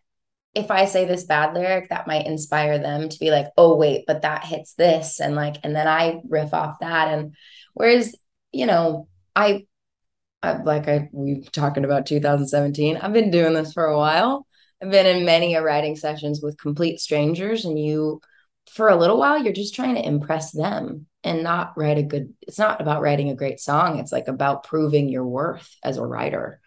if 0.55 0.71
I 0.71 0.85
say 0.85 1.05
this 1.05 1.25
bad 1.25 1.55
lyric, 1.55 1.89
that 1.89 2.07
might 2.07 2.27
inspire 2.27 2.79
them 2.79 3.09
to 3.09 3.19
be 3.19 3.31
like, 3.31 3.49
oh, 3.57 3.77
wait, 3.77 4.05
but 4.07 4.23
that 4.23 4.45
hits 4.45 4.75
this. 4.75 5.21
And 5.21 5.35
like, 5.35 5.57
and 5.65 5.75
then 5.75 5.89
I 5.89 6.21
riff 6.29 6.55
off 6.55 6.79
that. 6.81 7.09
And 7.09 7.35
whereas, 7.75 8.15
you 8.53 8.67
know, 8.67 9.09
I, 9.35 9.67
I 10.45 10.63
like 10.63 10.89
I 10.89 11.09
we 11.13 11.43
talking 11.53 11.85
about 11.85 12.07
2017. 12.07 12.99
I've 12.99 13.13
been 13.13 13.31
doing 13.31 13.55
this 13.55 13.73
for 13.73 13.87
a 13.87 13.97
while. 13.97 14.47
I've 14.83 14.91
been 14.91 15.07
in 15.07 15.25
many 15.25 15.55
a 15.55 15.63
writing 15.63 15.97
sessions 15.97 16.41
with 16.43 16.59
complete 16.59 17.01
strangers, 17.01 17.65
and 17.65 17.79
you 17.79 18.21
for 18.71 18.89
a 18.89 18.97
little 18.97 19.19
while 19.19 19.43
you're 19.43 19.53
just 19.53 19.75
trying 19.75 19.95
to 19.95 20.07
impress 20.07 20.53
them 20.53 21.07
and 21.23 21.43
not 21.43 21.77
write 21.77 21.99
a 21.99 22.03
good 22.03 22.33
it's 22.41 22.59
not 22.59 22.81
about 22.81 23.03
writing 23.03 23.29
a 23.29 23.35
great 23.35 23.61
song 23.61 23.99
it's 23.99 24.13
like 24.13 24.29
about 24.29 24.65
proving 24.65 25.09
your 25.09 25.27
worth 25.27 25.75
as 25.83 25.97
a 25.97 26.05
writer 26.07 26.61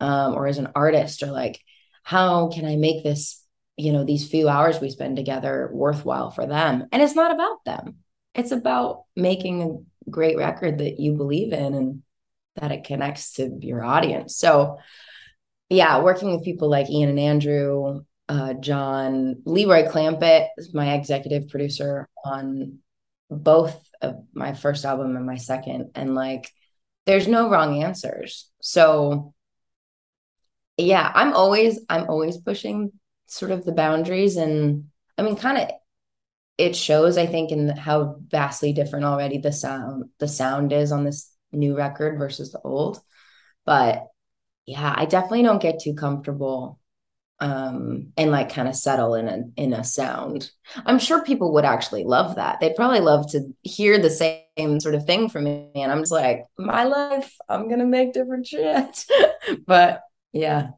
um, 0.00 0.34
or 0.34 0.46
as 0.46 0.58
an 0.58 0.68
artist 0.74 1.22
or 1.22 1.26
like 1.26 1.60
how 2.02 2.48
can 2.48 2.64
i 2.64 2.76
make 2.76 3.04
this 3.04 3.44
you 3.76 3.92
know 3.92 4.04
these 4.04 4.28
few 4.28 4.48
hours 4.48 4.80
we 4.80 4.90
spend 4.90 5.16
together 5.16 5.70
worthwhile 5.72 6.30
for 6.30 6.46
them 6.46 6.86
and 6.92 7.02
it's 7.02 7.14
not 7.14 7.32
about 7.32 7.64
them 7.64 7.96
it's 8.34 8.52
about 8.52 9.04
making 9.14 9.62
a 9.62 10.10
great 10.10 10.36
record 10.36 10.78
that 10.78 10.98
you 10.98 11.12
believe 11.14 11.52
in 11.52 11.74
and 11.74 12.02
that 12.56 12.72
it 12.72 12.84
connects 12.84 13.32
to 13.32 13.50
your 13.60 13.84
audience 13.84 14.36
so 14.36 14.78
yeah 15.68 16.02
working 16.02 16.30
with 16.30 16.44
people 16.44 16.68
like 16.68 16.90
ian 16.90 17.08
and 17.08 17.18
andrew 17.18 18.00
uh, 18.28 18.54
John 18.54 19.42
Leroy 19.44 19.88
Clampitt 19.88 20.48
is 20.56 20.74
my 20.74 20.94
executive 20.94 21.48
producer 21.48 22.08
on 22.24 22.78
both 23.30 23.88
of 24.00 24.16
my 24.34 24.52
first 24.54 24.84
album 24.84 25.16
and 25.16 25.26
my 25.26 25.36
second, 25.36 25.90
and 25.94 26.14
like 26.14 26.50
there's 27.06 27.28
no 27.28 27.48
wrong 27.48 27.82
answers. 27.82 28.50
So 28.60 29.32
yeah, 30.76 31.10
I'm 31.14 31.34
always 31.34 31.80
I'm 31.88 32.08
always 32.08 32.36
pushing 32.38 32.92
sort 33.26 33.52
of 33.52 33.64
the 33.64 33.72
boundaries, 33.72 34.36
and 34.36 34.86
I 35.16 35.22
mean, 35.22 35.36
kind 35.36 35.58
of 35.58 35.70
it 36.58 36.74
shows 36.74 37.18
I 37.18 37.26
think 37.26 37.52
in 37.52 37.68
how 37.68 38.16
vastly 38.26 38.72
different 38.72 39.04
already 39.04 39.38
the 39.38 39.52
sound 39.52 40.06
the 40.18 40.28
sound 40.28 40.72
is 40.72 40.90
on 40.90 41.04
this 41.04 41.30
new 41.52 41.76
record 41.76 42.18
versus 42.18 42.52
the 42.52 42.60
old, 42.60 43.00
but 43.64 44.06
yeah, 44.66 44.92
I 44.96 45.06
definitely 45.06 45.42
don't 45.42 45.62
get 45.62 45.80
too 45.80 45.94
comfortable 45.94 46.80
um 47.38 48.14
and 48.16 48.30
like 48.30 48.48
kind 48.48 48.66
of 48.66 48.74
settle 48.74 49.14
in 49.14 49.28
a 49.28 49.42
in 49.56 49.74
a 49.74 49.84
sound. 49.84 50.50
I'm 50.86 50.98
sure 50.98 51.22
people 51.22 51.52
would 51.52 51.66
actually 51.66 52.04
love 52.04 52.36
that. 52.36 52.60
They'd 52.60 52.74
probably 52.74 53.00
love 53.00 53.30
to 53.32 53.54
hear 53.62 53.98
the 53.98 54.08
same 54.08 54.80
sort 54.80 54.94
of 54.94 55.04
thing 55.04 55.28
from 55.28 55.44
me 55.44 55.70
and 55.74 55.92
i'm 55.92 56.00
just 56.00 56.12
like 56.12 56.46
my 56.58 56.84
life 56.84 57.36
i'm 57.48 57.68
gonna 57.68 57.84
make 57.86 58.12
different 58.14 58.46
shit. 58.46 59.04
But 59.66 60.00
yeah. 60.32 60.70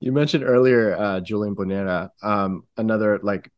You 0.00 0.12
mentioned 0.12 0.42
earlier 0.44 0.96
uh 0.96 1.20
julian 1.20 1.54
Bunetta 1.54 2.10
um 2.22 2.62
another 2.76 3.20
like 3.22 3.50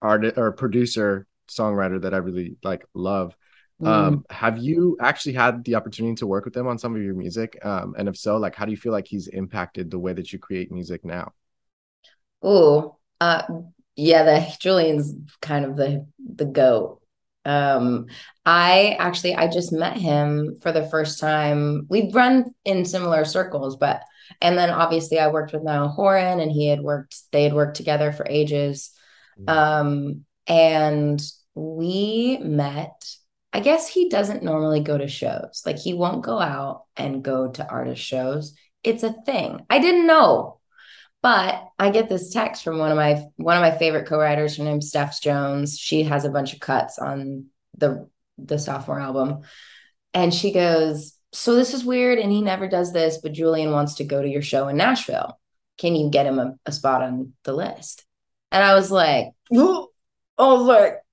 artist 0.00 0.38
or 0.38 0.52
producer 0.52 1.26
songwriter 1.48 2.02
that 2.02 2.14
i 2.14 2.18
really 2.18 2.56
like 2.62 2.86
love 2.94 3.34
mm. 3.80 3.86
um 3.86 4.24
have 4.30 4.58
you 4.58 4.96
actually 5.00 5.32
had 5.32 5.64
the 5.64 5.74
opportunity 5.74 6.14
to 6.14 6.26
work 6.26 6.44
with 6.44 6.54
them 6.54 6.66
on 6.66 6.78
some 6.78 6.94
of 6.94 7.02
your 7.02 7.14
music 7.14 7.58
um 7.64 7.94
and 7.98 8.08
if 8.08 8.16
so 8.16 8.36
like 8.36 8.54
how 8.54 8.64
do 8.64 8.70
you 8.70 8.76
feel 8.76 8.92
like 8.92 9.06
he's 9.06 9.28
impacted 9.28 9.90
the 9.90 9.98
way 9.98 10.12
that 10.12 10.32
you 10.32 10.38
create 10.38 10.70
music 10.72 11.04
now 11.04 11.32
Oh, 12.44 12.98
uh, 13.22 13.42
yeah, 13.96 14.22
the 14.22 14.56
Julian's 14.60 15.14
kind 15.40 15.64
of 15.64 15.76
the 15.76 16.06
the 16.18 16.44
goat. 16.44 17.00
Um, 17.46 18.06
I 18.44 18.96
actually 18.98 19.34
I 19.34 19.48
just 19.48 19.72
met 19.72 19.96
him 19.96 20.58
for 20.60 20.70
the 20.70 20.86
first 20.86 21.18
time. 21.18 21.86
We've 21.88 22.14
run 22.14 22.54
in 22.64 22.84
similar 22.84 23.24
circles, 23.24 23.76
but 23.76 24.02
and 24.42 24.58
then 24.58 24.70
obviously 24.70 25.18
I 25.18 25.28
worked 25.28 25.54
with 25.54 25.62
Niall 25.62 25.88
Horan 25.88 26.38
and 26.40 26.52
he 26.52 26.68
had 26.68 26.82
worked 26.82 27.16
they 27.32 27.44
had 27.44 27.54
worked 27.54 27.76
together 27.76 28.12
for 28.12 28.26
ages. 28.28 28.90
Mm. 29.40 29.50
Um, 29.50 30.24
and 30.46 31.22
we 31.54 32.38
met. 32.42 33.16
I 33.54 33.60
guess 33.60 33.86
he 33.86 34.08
doesn't 34.08 34.42
normally 34.42 34.80
go 34.80 34.98
to 34.98 35.06
shows. 35.06 35.62
Like 35.64 35.78
he 35.78 35.94
won't 35.94 36.24
go 36.24 36.40
out 36.40 36.86
and 36.96 37.22
go 37.22 37.52
to 37.52 37.70
artist 37.70 38.02
shows. 38.02 38.56
It's 38.82 39.04
a 39.04 39.12
thing. 39.12 39.64
I 39.70 39.78
didn't 39.78 40.08
know. 40.08 40.58
But 41.22 41.62
I 41.78 41.90
get 41.90 42.08
this 42.08 42.30
text 42.30 42.64
from 42.64 42.78
one 42.78 42.90
of 42.90 42.96
my 42.96 43.24
one 43.36 43.56
of 43.56 43.62
my 43.62 43.70
favorite 43.78 44.08
co-writers. 44.08 44.56
Her 44.56 44.64
name's 44.64 44.88
Steph 44.88 45.22
Jones. 45.22 45.78
She 45.78 46.02
has 46.02 46.24
a 46.24 46.30
bunch 46.30 46.52
of 46.52 46.58
cuts 46.60 46.98
on 46.98 47.46
the 47.78 48.10
the 48.38 48.58
sophomore 48.58 49.00
album, 49.00 49.42
and 50.12 50.34
she 50.34 50.52
goes, 50.52 51.16
"So 51.32 51.54
this 51.54 51.72
is 51.72 51.84
weird, 51.84 52.18
and 52.18 52.30
he 52.30 52.42
never 52.42 52.68
does 52.68 52.92
this, 52.92 53.18
but 53.22 53.32
Julian 53.32 53.70
wants 53.70 53.94
to 53.94 54.04
go 54.04 54.20
to 54.20 54.28
your 54.28 54.42
show 54.42 54.68
in 54.68 54.76
Nashville. 54.76 55.38
Can 55.78 55.94
you 55.94 56.10
get 56.10 56.26
him 56.26 56.38
a, 56.40 56.56
a 56.66 56.72
spot 56.72 57.02
on 57.02 57.32
the 57.44 57.54
list?" 57.54 58.04
And 58.52 58.62
I 58.62 58.74
was 58.74 58.90
like, 58.90 59.28
"Oh, 59.54 59.88
like 60.38 61.03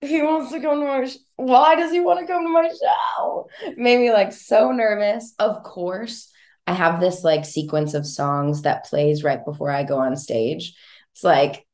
he 0.00 0.22
wants 0.22 0.52
to 0.52 0.60
come 0.60 0.80
to 0.80 0.86
my 0.86 1.06
sh- 1.06 1.18
why 1.36 1.74
does 1.74 1.92
he 1.92 2.00
want 2.00 2.20
to 2.20 2.26
come 2.26 2.44
to 2.44 2.48
my 2.48 2.68
show? 2.68 3.48
Made 3.76 3.98
me 3.98 4.12
like 4.12 4.32
so 4.32 4.72
nervous. 4.72 5.34
Of 5.38 5.62
course 5.62 6.30
i 6.66 6.72
have 6.72 7.00
this 7.00 7.24
like 7.24 7.44
sequence 7.44 7.94
of 7.94 8.06
songs 8.06 8.62
that 8.62 8.84
plays 8.84 9.24
right 9.24 9.44
before 9.44 9.70
i 9.70 9.82
go 9.82 9.98
on 9.98 10.16
stage. 10.16 10.74
It's 11.12 11.24
like 11.24 11.66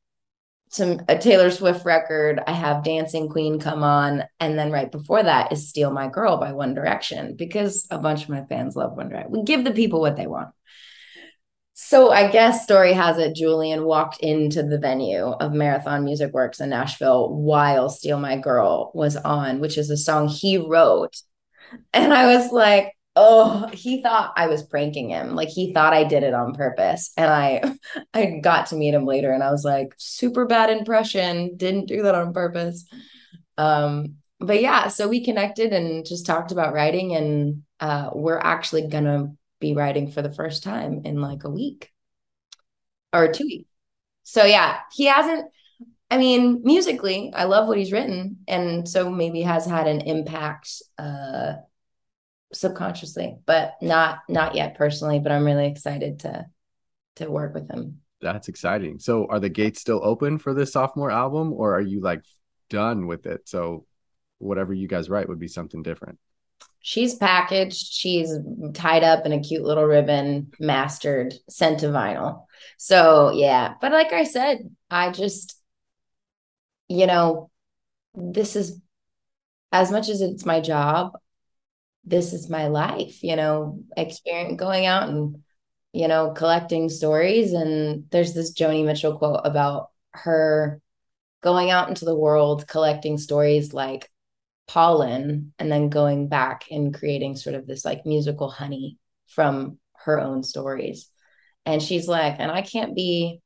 some 0.71 1.01
a 1.09 1.17
taylor 1.17 1.51
swift 1.51 1.85
record 1.85 2.41
i 2.47 2.53
have 2.53 2.83
dancing 2.83 3.29
queen 3.29 3.61
come 3.61 3.85
on 3.85 4.25
and 4.41 4.59
then 4.59 4.73
right 4.73 4.91
before 4.91 5.23
that 5.23 5.53
is 5.53 5.69
steal 5.69 5.93
my 5.93 6.09
girl 6.09 6.39
by 6.39 6.53
one 6.53 6.75
direction 6.75 7.37
because 7.37 7.87
a 7.91 7.99
bunch 7.99 8.25
of 8.25 8.31
my 8.31 8.45
fans 8.47 8.75
love 8.75 8.97
one 8.97 9.09
direction. 9.09 9.31
We 9.31 9.43
give 9.45 9.65
the 9.65 9.71
people 9.71 10.01
what 10.01 10.17
they 10.17 10.27
want 10.27 10.49
so 11.89 12.11
I 12.11 12.29
guess 12.29 12.65
story 12.65 12.93
has 12.95 13.17
it 13.17 13.37
Julian 13.37 13.85
walked 13.85 14.19
into 14.19 14.65
the 14.65 14.77
venue 14.77 15.27
of 15.27 15.53
Marathon 15.53 16.03
Music 16.05 16.33
Works 16.33 16.59
in 16.59 16.71
Nashville 16.71 17.33
while 17.33 17.89
Steal 17.89 18.19
My 18.19 18.37
Girl 18.37 18.91
was 18.93 19.15
on, 19.17 19.61
which 19.61 19.79
is 19.79 19.89
a 19.89 19.97
song 19.97 20.27
he 20.27 20.59
wrote. 20.59 21.15
And 21.93 22.13
I 22.13 22.37
was 22.37 22.51
like, 22.51 22.93
oh, 23.15 23.69
he 23.73 24.03
thought 24.03 24.33
I 24.37 24.49
was 24.49 24.65
pranking 24.65 25.11
him. 25.11 25.37
Like 25.37 25.49
he 25.49 25.73
thought 25.73 25.93
I 25.93 26.03
did 26.03 26.25
it 26.25 26.35
on 26.35 26.55
purpose. 26.55 27.13
And 27.17 27.31
I 27.31 27.63
I 28.15 28.41
got 28.43 28.67
to 28.69 28.77
meet 28.77 28.93
him 28.93 29.07
later 29.07 29.31
and 29.31 29.45
I 29.45 29.53
was 29.53 29.65
like, 29.65 29.95
super 29.97 30.45
bad 30.45 30.71
impression, 30.71 31.57
didn't 31.57 31.87
do 31.87 32.03
that 32.03 32.17
on 32.17 32.33
purpose. 32.33 32.85
Um 33.59 34.17
but 34.41 34.61
yeah, 34.61 34.89
so 34.89 35.07
we 35.07 35.25
connected 35.25 35.73
and 35.73 36.05
just 36.05 36.27
talked 36.27 36.51
about 36.51 36.75
writing 36.75 37.15
and 37.15 37.63
uh 37.79 38.11
we're 38.13 38.41
actually 38.41 38.89
gonna 38.89 39.37
be 39.61 39.75
writing 39.75 40.11
for 40.11 40.23
the 40.23 40.33
first 40.33 40.63
time 40.63 41.03
in 41.05 41.21
like 41.21 41.45
a 41.45 41.51
week 41.51 41.93
or 43.13 43.33
two 43.33 43.45
weeks. 43.45 43.71
So 44.25 44.45
yeah, 44.45 44.81
he 44.93 45.07
hasn't. 45.07 45.51
I 46.11 46.19
mean, 46.19 46.63
musically, 46.63 47.33
I 47.35 47.45
love 47.45 47.67
what 47.67 47.79
he's 47.79 47.93
written, 47.93 48.39
and 48.47 48.89
so 48.89 49.11
maybe 49.11 49.43
has 49.43 49.67
had 49.67 49.89
an 49.89 50.03
impact 50.03 50.83
uh, 50.99 51.55
subconsciously, 52.53 53.39
but 53.45 53.75
not 53.83 54.21
not 54.29 54.55
yet 54.55 54.77
personally. 54.77 55.19
But 55.19 55.33
I'm 55.33 55.45
really 55.45 55.67
excited 55.67 56.21
to 56.21 56.47
to 57.17 57.31
work 57.31 57.55
with 57.55 57.71
him. 57.71 58.01
That's 58.21 58.49
exciting. 58.49 58.99
So, 58.99 59.27
are 59.29 59.41
the 59.41 59.49
gates 59.49 59.81
still 59.81 60.01
open 60.03 60.39
for 60.39 60.55
this 60.55 60.73
sophomore 60.73 61.11
album, 61.11 61.53
or 61.53 61.75
are 61.75 61.81
you 61.81 62.01
like 62.01 62.23
done 62.71 63.07
with 63.07 63.27
it? 63.27 63.49
So, 63.49 63.87
whatever 64.39 64.73
you 64.73 64.89
guys 64.89 65.11
write 65.11 65.29
would 65.29 65.41
be 65.41 65.49
something 65.49 65.83
different 65.83 66.19
she's 66.87 67.17
packaged. 67.17 67.93
She's 67.93 68.33
tied 68.73 69.03
up 69.03 69.27
in 69.27 69.33
a 69.33 69.41
cute 69.41 69.65
little 69.65 69.85
ribbon 69.85 70.53
mastered 70.61 71.35
sent 71.51 71.81
to 71.81 71.87
vinyl. 71.87 72.45
So 72.79 73.33
yeah. 73.33 73.75
But 73.81 73.91
like 73.91 74.13
i 74.13 74.23
said 74.23 74.59
i 74.89 75.11
just 75.11 75.61
you 76.89 77.09
know 77.09 77.51
this 78.15 78.55
is 78.55 78.81
as 79.73 79.91
much 79.91 80.09
as 80.09 80.21
it's 80.21 80.47
my 80.47 80.61
job 80.61 81.19
this 82.05 82.33
is 82.33 82.49
my 82.49 82.69
life 82.69 83.25
you 83.25 83.35
know 83.35 83.81
experience 83.97 84.57
going 84.57 84.87
out 84.87 85.09
and 85.09 85.43
you 85.93 86.07
know 86.07 86.31
collecting 86.31 86.89
stories. 86.89 87.53
And 87.53 88.05
there's 88.11 88.33
this 88.33 88.55
joni 88.55 88.85
mitchell 88.85 89.19
quote 89.19 89.41
about 89.43 89.91
her 90.13 90.81
going 91.43 91.71
out 91.71 91.89
into 91.89 92.05
the 92.05 92.17
world 92.17 92.69
collecting 92.69 93.19
stories 93.19 93.75
like 93.75 94.09
pollen 94.67 95.53
and 95.59 95.71
then 95.71 95.89
going 95.89 96.29
back 96.29 96.65
and 96.71 96.95
creating 96.95 97.37
sort 97.37 97.55
of 97.55 97.67
this 97.67 97.85
like 97.85 98.05
musical 98.05 98.51
honey 98.51 98.99
from 99.29 99.79
her 100.05 100.21
own 100.21 100.43
stories. 100.43 101.09
And 101.65 101.83
she's 101.83 102.09
like, 102.09 102.37
and 102.39 102.51
I 102.51 102.63
can't 102.63 102.95
be, 102.95 103.41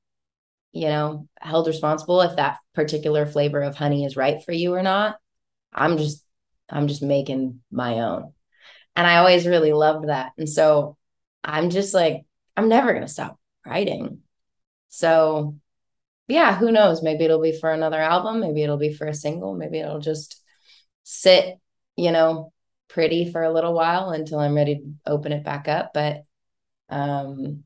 you 0.73 0.89
know, 0.89 1.29
held 1.41 1.67
responsible 1.67 2.21
if 2.23 2.37
that 2.37 2.59
particular 2.75 3.27
flavor 3.27 3.63
of 3.63 3.77
honey 3.77 4.05
is 4.05 4.17
right 4.17 4.43
for 4.43 4.53
you 4.53 4.75
or 4.75 4.83
not. 4.83 5.17
I'm 5.73 5.99
just, 5.99 6.25
I'm 6.69 6.89
just 6.89 7.03
making 7.03 7.61
my 7.71 8.01
own. 8.01 8.33
And 8.97 9.07
I 9.07 9.17
always 9.17 9.47
really 9.47 9.73
loved 9.73 10.09
that. 10.09 10.33
And 10.37 10.49
so 10.49 10.97
I'm 11.43 11.71
just 11.71 11.95
like, 11.95 12.23
I'm 12.57 12.69
never 12.69 12.93
going 12.93 13.07
to 13.07 13.13
stop 13.13 13.39
writing. 13.65 14.21
So 14.89 15.57
yeah, 16.29 16.57
who 16.57 16.71
knows? 16.71 17.03
Maybe 17.03 17.25
it'll 17.25 17.41
be 17.41 17.59
for 17.59 17.73
another 17.73 18.01
album. 18.01 18.41
Maybe 18.41 18.63
it'll 18.63 18.77
be 18.77 18.93
for 18.93 19.07
a 19.07 19.15
single. 19.15 19.55
Maybe 19.55 19.81
it'll 19.81 20.01
just 20.01 20.40
sit, 21.11 21.59
you 21.97 22.13
know, 22.13 22.53
pretty 22.89 23.31
for 23.31 23.43
a 23.43 23.53
little 23.53 23.75
while 23.75 24.11
until 24.11 24.39
I'm 24.39 24.55
ready 24.55 24.77
to 24.77 24.95
open 25.07 25.33
it 25.33 25.45
back 25.45 25.67
up. 25.67 25.91
But 25.93 26.23
um, 26.89 27.65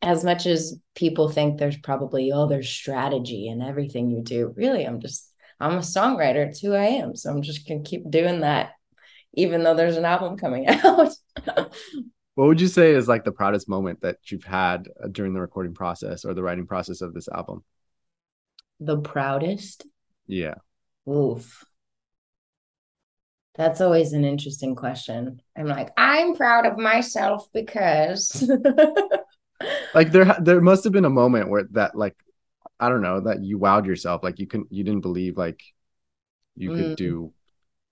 as 0.00 0.24
much 0.24 0.46
as 0.46 0.80
people 0.94 1.28
think 1.28 1.58
there's 1.58 1.76
probably, 1.76 2.32
oh, 2.32 2.48
there's 2.48 2.68
strategy 2.68 3.48
in 3.48 3.60
everything 3.60 4.10
you 4.10 4.22
do, 4.22 4.52
really, 4.56 4.84
I'm 4.84 5.00
just, 5.00 5.30
I'm 5.60 5.74
a 5.74 5.80
songwriter. 5.80 6.46
It's 6.48 6.60
who 6.60 6.72
I 6.72 6.84
am. 6.84 7.16
So 7.16 7.30
I'm 7.30 7.42
just 7.42 7.68
going 7.68 7.84
to 7.84 7.88
keep 7.88 8.10
doing 8.10 8.40
that, 8.40 8.70
even 9.34 9.62
though 9.62 9.74
there's 9.74 9.96
an 9.98 10.06
album 10.06 10.38
coming 10.38 10.66
out. 10.68 11.12
what 12.34 12.46
would 12.46 12.60
you 12.62 12.68
say 12.68 12.92
is 12.92 13.08
like 13.08 13.24
the 13.24 13.32
proudest 13.32 13.68
moment 13.68 14.00
that 14.00 14.16
you've 14.30 14.44
had 14.44 14.88
uh, 15.02 15.08
during 15.08 15.34
the 15.34 15.40
recording 15.40 15.74
process 15.74 16.24
or 16.24 16.32
the 16.32 16.42
writing 16.42 16.66
process 16.66 17.02
of 17.02 17.12
this 17.12 17.28
album? 17.28 17.62
The 18.80 18.98
proudest? 18.98 19.84
Yeah. 20.26 20.54
Oof. 21.08 21.64
That's 23.58 23.80
always 23.80 24.12
an 24.12 24.24
interesting 24.24 24.76
question. 24.76 25.42
I'm 25.56 25.66
like, 25.66 25.90
I'm 25.96 26.36
proud 26.36 26.64
of 26.64 26.78
myself 26.78 27.48
because 27.52 28.48
like 29.94 30.12
there 30.12 30.36
there 30.40 30.60
must 30.60 30.84
have 30.84 30.92
been 30.92 31.04
a 31.04 31.10
moment 31.10 31.50
where 31.50 31.64
that 31.72 31.96
like 31.96 32.14
I 32.78 32.88
don't 32.88 33.02
know, 33.02 33.20
that 33.22 33.42
you 33.42 33.58
wowed 33.58 33.84
yourself 33.84 34.22
like 34.22 34.38
you 34.38 34.46
couldn't 34.46 34.72
you 34.72 34.84
didn't 34.84 35.02
believe 35.02 35.36
like 35.36 35.60
you 36.54 36.70
could 36.70 36.92
mm. 36.92 36.96
do 36.96 37.32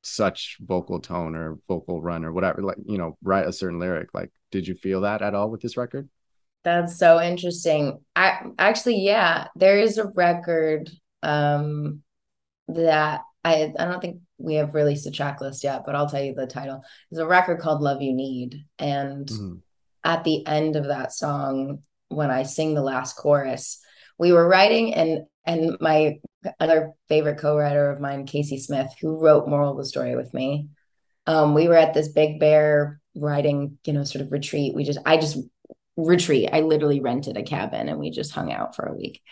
such 0.06 0.58
vocal 0.60 1.00
tone 1.00 1.34
or 1.34 1.58
vocal 1.66 2.00
run 2.00 2.24
or 2.24 2.32
whatever 2.32 2.62
like 2.62 2.76
you 2.86 2.96
know 2.96 3.18
write 3.24 3.48
a 3.48 3.52
certain 3.52 3.80
lyric 3.80 4.08
like 4.14 4.30
did 4.52 4.66
you 4.66 4.76
feel 4.76 5.00
that 5.00 5.20
at 5.20 5.34
all 5.34 5.50
with 5.50 5.60
this 5.60 5.76
record 5.76 6.08
that's 6.62 6.96
so 6.96 7.20
interesting 7.20 7.98
i 8.14 8.38
actually 8.56 9.00
yeah 9.00 9.48
there 9.56 9.80
is 9.80 9.98
a 9.98 10.06
record 10.06 10.88
um 11.24 12.02
that 12.68 13.22
i 13.44 13.72
i 13.76 13.84
don't 13.84 14.00
think 14.00 14.20
we 14.38 14.54
have 14.54 14.74
released 14.74 15.06
a 15.06 15.10
track 15.10 15.40
list 15.40 15.64
yet, 15.64 15.82
but 15.86 15.94
I'll 15.94 16.08
tell 16.08 16.22
you 16.22 16.34
the 16.34 16.46
title. 16.46 16.82
It's 17.10 17.20
a 17.20 17.26
record 17.26 17.60
called 17.60 17.82
Love 17.82 18.02
You 18.02 18.14
Need. 18.14 18.64
And 18.78 19.26
mm-hmm. 19.26 19.54
at 20.04 20.24
the 20.24 20.46
end 20.46 20.76
of 20.76 20.88
that 20.88 21.12
song, 21.12 21.82
when 22.08 22.30
I 22.30 22.42
sing 22.42 22.74
the 22.74 22.82
last 22.82 23.16
chorus, 23.16 23.80
we 24.18 24.32
were 24.32 24.46
writing 24.46 24.94
and 24.94 25.24
and 25.44 25.76
my 25.80 26.18
other 26.58 26.92
favorite 27.08 27.38
co-writer 27.38 27.90
of 27.90 28.00
mine, 28.00 28.26
Casey 28.26 28.58
Smith, 28.58 28.92
who 29.00 29.20
wrote 29.20 29.48
Moral 29.48 29.72
of 29.72 29.78
the 29.78 29.84
Story 29.84 30.16
with 30.16 30.34
me. 30.34 30.68
Um, 31.26 31.54
we 31.54 31.68
were 31.68 31.76
at 31.76 31.94
this 31.94 32.08
big 32.08 32.40
bear 32.40 33.00
writing, 33.14 33.78
you 33.84 33.92
know, 33.92 34.04
sort 34.04 34.24
of 34.24 34.32
retreat. 34.32 34.74
We 34.74 34.84
just 34.84 34.98
I 35.06 35.16
just 35.16 35.38
retreat. 35.96 36.50
I 36.52 36.60
literally 36.60 37.00
rented 37.00 37.36
a 37.36 37.42
cabin 37.42 37.88
and 37.88 37.98
we 37.98 38.10
just 38.10 38.32
hung 38.32 38.52
out 38.52 38.76
for 38.76 38.86
a 38.86 38.94
week. 38.94 39.22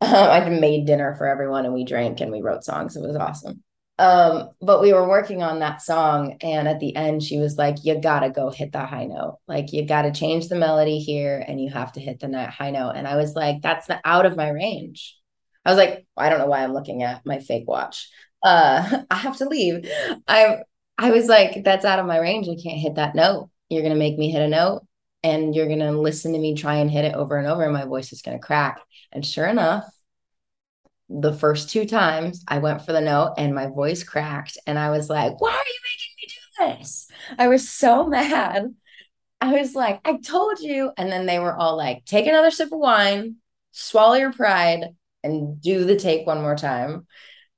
Um, 0.00 0.10
I 0.14 0.48
made 0.48 0.86
dinner 0.86 1.14
for 1.16 1.26
everyone 1.26 1.64
and 1.64 1.74
we 1.74 1.84
drank 1.84 2.20
and 2.20 2.32
we 2.32 2.40
wrote 2.40 2.64
songs. 2.64 2.96
It 2.96 3.02
was 3.02 3.16
awesome. 3.16 3.62
Um, 3.98 4.50
but 4.60 4.80
we 4.80 4.92
were 4.92 5.08
working 5.08 5.42
on 5.42 5.58
that 5.58 5.82
song, 5.82 6.36
and 6.40 6.68
at 6.68 6.78
the 6.78 6.94
end, 6.94 7.22
she 7.22 7.38
was 7.38 7.58
like, 7.58 7.84
You 7.84 8.00
gotta 8.00 8.30
go 8.30 8.50
hit 8.50 8.72
that 8.72 8.88
high 8.88 9.06
note. 9.06 9.38
Like, 9.48 9.72
you 9.72 9.84
gotta 9.86 10.12
change 10.12 10.48
the 10.48 10.54
melody 10.56 10.98
here, 11.00 11.44
and 11.46 11.60
you 11.60 11.70
have 11.70 11.92
to 11.92 12.00
hit 12.00 12.20
the 12.20 12.46
high 12.46 12.70
note. 12.70 12.92
And 12.92 13.08
I 13.08 13.16
was 13.16 13.34
like, 13.34 13.60
That's 13.62 13.88
out 14.04 14.26
of 14.26 14.36
my 14.36 14.50
range. 14.50 15.16
I 15.64 15.70
was 15.70 15.78
like, 15.78 16.06
I 16.16 16.28
don't 16.28 16.38
know 16.38 16.46
why 16.46 16.62
I'm 16.62 16.72
looking 16.72 17.02
at 17.02 17.26
my 17.26 17.40
fake 17.40 17.66
watch. 17.66 18.08
Uh, 18.42 19.02
I 19.10 19.16
have 19.16 19.36
to 19.38 19.48
leave. 19.48 19.90
I 20.28 20.58
I 20.96 21.10
was 21.10 21.26
like, 21.26 21.64
That's 21.64 21.84
out 21.84 21.98
of 21.98 22.06
my 22.06 22.18
range. 22.18 22.48
I 22.48 22.60
can't 22.62 22.78
hit 22.80 22.94
that 22.96 23.16
note. 23.16 23.50
You're 23.68 23.82
gonna 23.82 23.96
make 23.96 24.16
me 24.16 24.30
hit 24.30 24.42
a 24.42 24.48
note, 24.48 24.82
and 25.24 25.54
you're 25.56 25.68
gonna 25.68 25.92
listen 25.92 26.32
to 26.34 26.38
me 26.38 26.54
try 26.54 26.76
and 26.76 26.90
hit 26.90 27.04
it 27.04 27.14
over 27.14 27.36
and 27.36 27.48
over, 27.48 27.64
and 27.64 27.72
my 27.72 27.84
voice 27.84 28.12
is 28.12 28.22
gonna 28.22 28.38
crack. 28.38 28.80
And 29.10 29.26
sure 29.26 29.46
enough, 29.46 29.84
the 31.08 31.32
first 31.32 31.70
two 31.70 31.86
times 31.86 32.44
I 32.46 32.58
went 32.58 32.84
for 32.84 32.92
the 32.92 33.00
note 33.00 33.34
and 33.38 33.54
my 33.54 33.66
voice 33.66 34.04
cracked 34.04 34.58
and 34.66 34.78
I 34.78 34.90
was 34.90 35.08
like, 35.08 35.40
why 35.40 35.50
are 35.50 35.52
you 35.52 35.80
making 35.84 36.68
me 36.68 36.76
do 36.76 36.82
this? 36.82 37.08
I 37.38 37.48
was 37.48 37.68
so 37.68 38.06
mad. 38.08 38.74
I 39.40 39.52
was 39.52 39.74
like, 39.74 40.00
I 40.04 40.18
told 40.18 40.58
you. 40.60 40.90
And 40.96 41.10
then 41.10 41.26
they 41.26 41.38
were 41.38 41.54
all 41.54 41.76
like, 41.76 42.04
take 42.04 42.26
another 42.26 42.50
sip 42.50 42.72
of 42.72 42.78
wine, 42.78 43.36
swallow 43.72 44.14
your 44.14 44.32
pride, 44.32 44.84
and 45.22 45.60
do 45.60 45.84
the 45.84 45.96
take 45.96 46.26
one 46.26 46.42
more 46.42 46.56
time. 46.56 47.06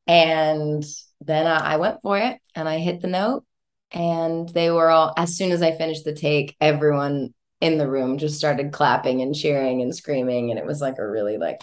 And 0.07 0.85
then 1.21 1.47
I 1.47 1.77
went 1.77 2.03
for 2.03 2.19
it 2.19 2.39
and 2.55 2.69
I 2.69 2.79
hit 2.79 3.01
the 3.01 3.09
note. 3.09 3.45
And 3.93 4.49
they 4.49 4.71
were 4.71 4.91
all, 4.91 5.13
as 5.17 5.37
soon 5.37 5.51
as 5.51 5.63
I 5.63 5.77
finished 5.77 6.05
the 6.05 6.15
take, 6.15 6.57
everyone 6.61 7.35
in 7.61 7.77
the 7.77 7.89
room 7.89 8.19
just 8.19 8.37
started 8.37 8.73
clapping 8.73 9.21
and 9.21 9.35
cheering 9.35 9.83
and 9.83 9.95
screaming. 9.95 10.51
And 10.51 10.59
it 10.59 10.67
was 10.67 10.81
like 10.81 10.99
a 10.99 11.09
really 11.09 11.39
like 11.39 11.61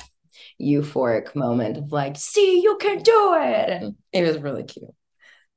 euphoric 0.61 1.35
moment 1.35 1.77
of 1.77 1.91
like, 1.91 2.17
see, 2.17 2.61
you 2.61 2.77
can 2.77 3.01
do 3.01 3.33
it. 3.35 3.69
And 3.69 3.95
it 4.11 4.23
was 4.23 4.37
really 4.39 4.63
cute. 4.63 4.93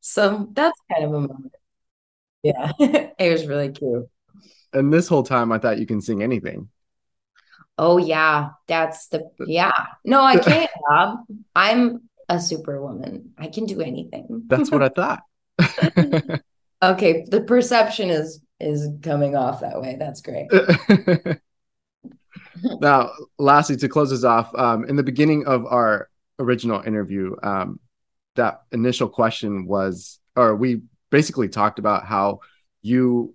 So 0.00 0.48
that's 0.52 0.78
kind 0.92 1.04
of 1.04 1.10
a 1.10 1.20
moment. 1.20 1.52
Yeah, 2.42 2.72
it 2.78 3.32
was 3.32 3.46
really 3.46 3.70
cute. 3.70 4.08
And 4.72 4.92
this 4.92 5.08
whole 5.08 5.22
time, 5.22 5.52
I 5.52 5.58
thought 5.58 5.78
you 5.78 5.86
can 5.86 6.00
sing 6.00 6.22
anything. 6.22 6.68
Oh, 7.76 7.98
yeah. 7.98 8.50
That's 8.68 9.08
the, 9.08 9.30
yeah. 9.46 9.72
No, 10.04 10.22
I 10.22 10.36
can't, 10.38 10.70
Bob. 10.88 11.20
I'm 11.54 12.08
a 12.28 12.40
superwoman. 12.40 13.32
I 13.38 13.48
can 13.48 13.66
do 13.66 13.80
anything. 13.80 14.44
That's 14.46 14.70
what 14.70 14.82
I 14.82 14.88
thought. 14.88 15.22
okay, 16.82 17.24
the 17.28 17.42
perception 17.46 18.10
is 18.10 18.40
is 18.60 18.88
coming 19.02 19.34
off 19.36 19.60
that 19.60 19.80
way. 19.80 19.96
That's 19.98 20.20
great. 20.20 20.50
now, 22.80 23.10
lastly, 23.38 23.76
to 23.76 23.88
close 23.88 24.12
us 24.12 24.24
off, 24.24 24.54
um, 24.54 24.84
in 24.84 24.96
the 24.96 25.02
beginning 25.02 25.46
of 25.46 25.66
our 25.66 26.08
original 26.38 26.80
interview, 26.82 27.34
um, 27.42 27.80
that 28.36 28.62
initial 28.72 29.08
question 29.08 29.66
was, 29.66 30.18
or 30.36 30.54
we 30.56 30.82
basically 31.10 31.48
talked 31.48 31.78
about 31.78 32.04
how 32.04 32.40
you 32.82 33.34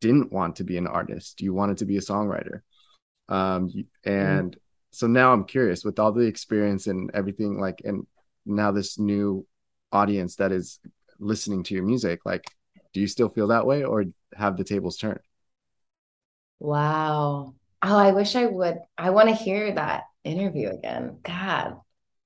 didn't 0.00 0.32
want 0.32 0.56
to 0.56 0.64
be 0.64 0.76
an 0.76 0.86
artist, 0.86 1.40
you 1.40 1.54
wanted 1.54 1.78
to 1.78 1.84
be 1.84 1.96
a 1.96 2.00
songwriter. 2.00 2.60
Um, 3.28 3.70
and 4.04 4.52
mm. 4.52 4.58
so 4.90 5.06
now 5.06 5.32
I'm 5.32 5.44
curious 5.44 5.84
with 5.84 5.98
all 5.98 6.12
the 6.12 6.22
experience 6.22 6.86
and 6.86 7.10
everything, 7.14 7.60
like, 7.60 7.82
and 7.84 8.06
now 8.44 8.72
this 8.72 8.98
new 8.98 9.46
audience 9.92 10.36
that 10.36 10.52
is 10.52 10.80
listening 11.18 11.62
to 11.64 11.74
your 11.74 11.84
music, 11.84 12.20
like, 12.24 12.44
do 12.92 13.00
you 13.00 13.06
still 13.06 13.28
feel 13.28 13.48
that 13.48 13.66
way 13.66 13.84
or 13.84 14.04
have 14.34 14.56
the 14.56 14.64
tables 14.64 14.96
turned? 14.96 15.20
Wow. 16.60 17.54
Oh, 17.86 17.98
I 17.98 18.12
wish 18.12 18.34
I 18.34 18.46
would. 18.46 18.78
I 18.96 19.10
want 19.10 19.28
to 19.28 19.34
hear 19.34 19.74
that 19.74 20.04
interview 20.24 20.70
again. 20.70 21.18
God, 21.22 21.76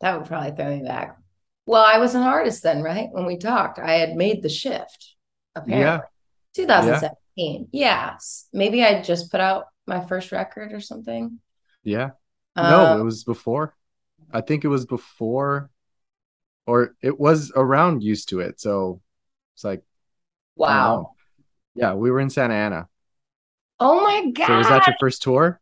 that 0.01 0.16
would 0.16 0.29
probably 0.29 0.53
throw 0.53 0.77
me 0.77 0.85
back. 0.85 1.18
Well, 1.66 1.85
I 1.85 1.99
was 1.99 2.14
an 2.14 2.23
artist 2.23 2.62
then, 2.62 2.81
right? 2.81 3.09
When 3.11 3.27
we 3.27 3.38
talked, 3.38 3.81
I 3.81 3.94
had 3.94 4.14
made 4.14 4.42
the 4.42 4.49
shift, 4.49 5.16
apparently. 5.57 5.85
Yeah. 5.85 6.01
2017. 6.55 7.68
Yeah. 7.73 8.12
Yes. 8.12 8.47
Maybe 8.53 8.85
I 8.85 9.03
just 9.03 9.33
put 9.33 9.40
out 9.40 9.64
my 9.85 10.01
first 10.01 10.31
record 10.31 10.73
or 10.73 10.81
something. 10.81 11.40
Yeah. 11.83 12.11
No, 12.57 12.87
um, 12.87 13.01
it 13.01 13.05
was 13.05 13.25
before. 13.25 13.75
I 14.33 14.42
think 14.42 14.64
it 14.64 14.68
was 14.68 14.87
before, 14.87 15.71
or 16.66 16.94
it 17.03 17.18
was 17.18 17.51
around 17.55 18.05
used 18.05 18.29
to 18.29 18.40
it. 18.40 18.61
So 18.61 19.01
it's 19.55 19.64
like, 19.64 19.83
wow. 20.55 21.14
Yeah, 21.75 21.94
we 21.94 22.12
were 22.12 22.21
in 22.21 22.31
Santa 22.31 22.55
Ana. 22.55 22.88
Oh 23.81 24.01
my 24.01 24.31
god! 24.33 24.47
So 24.47 24.59
was 24.59 24.69
that 24.69 24.87
your 24.87 24.97
first 24.99 25.23
tour? 25.23 25.61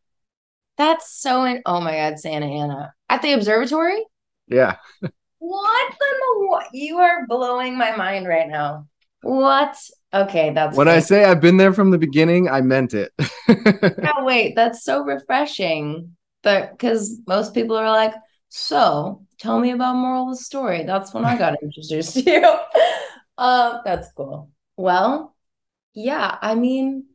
That's 0.78 1.12
so. 1.12 1.44
In- 1.44 1.62
oh 1.66 1.80
my 1.80 1.92
god, 1.96 2.18
Santa 2.18 2.46
Ana 2.46 2.94
at 3.08 3.22
the 3.22 3.32
observatory. 3.32 4.04
Yeah. 4.48 4.76
what 5.38 5.94
the? 5.98 6.46
What? 6.48 6.68
You 6.72 6.98
are 6.98 7.26
blowing 7.26 7.76
my 7.76 7.94
mind 7.96 8.26
right 8.26 8.48
now. 8.48 8.86
What? 9.22 9.76
Okay, 10.14 10.52
that's 10.52 10.76
when 10.76 10.88
I 10.88 11.00
say 11.00 11.24
I've 11.24 11.40
been 11.40 11.56
there 11.56 11.72
from 11.72 11.90
the 11.90 11.98
beginning, 11.98 12.48
I 12.48 12.60
meant 12.60 12.94
it. 12.94 13.12
oh 13.48 14.24
wait, 14.24 14.54
that's 14.54 14.84
so 14.84 15.02
refreshing. 15.02 16.16
But 16.42 16.70
because 16.70 17.20
most 17.26 17.52
people 17.54 17.76
are 17.76 17.90
like, 17.90 18.14
so 18.48 19.26
tell 19.38 19.58
me 19.58 19.72
about 19.72 19.96
moral 19.96 20.30
of 20.30 20.38
the 20.38 20.42
story. 20.42 20.84
That's 20.84 21.12
when 21.12 21.24
I 21.24 21.36
got 21.36 21.56
introduced 21.62 22.14
to 22.14 22.22
you. 22.22 22.44
um, 23.38 23.80
that's 23.84 24.12
cool. 24.12 24.50
Well, 24.76 25.34
yeah, 25.92 26.38
I 26.40 26.54
mean, 26.54 27.06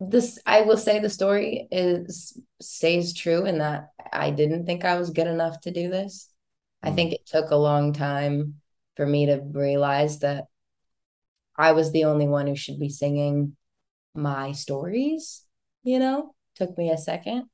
this 0.00 0.38
I 0.44 0.62
will 0.62 0.76
say 0.76 0.98
the 0.98 1.10
story 1.10 1.68
is 1.70 2.38
stays 2.60 3.14
true 3.14 3.44
in 3.44 3.58
that 3.58 3.88
I 4.12 4.30
didn't 4.30 4.66
think 4.66 4.84
I 4.84 4.98
was 4.98 5.10
good 5.10 5.26
enough 5.26 5.60
to 5.62 5.70
do 5.70 5.88
this. 5.88 6.28
Mm. 6.84 6.88
I 6.88 6.92
think 6.92 7.12
it 7.12 7.26
took 7.26 7.50
a 7.50 7.56
long 7.56 7.92
time 7.92 8.60
for 8.96 9.06
me 9.06 9.26
to 9.26 9.40
realize 9.42 10.20
that 10.20 10.44
I 11.56 11.72
was 11.72 11.92
the 11.92 12.04
only 12.04 12.26
one 12.26 12.46
who 12.46 12.56
should 12.56 12.80
be 12.80 12.88
singing 12.88 13.56
my 14.14 14.52
stories, 14.52 15.44
you 15.82 15.98
know? 15.98 16.34
Took 16.56 16.76
me 16.76 16.90
a 16.90 16.98
second. 16.98 17.44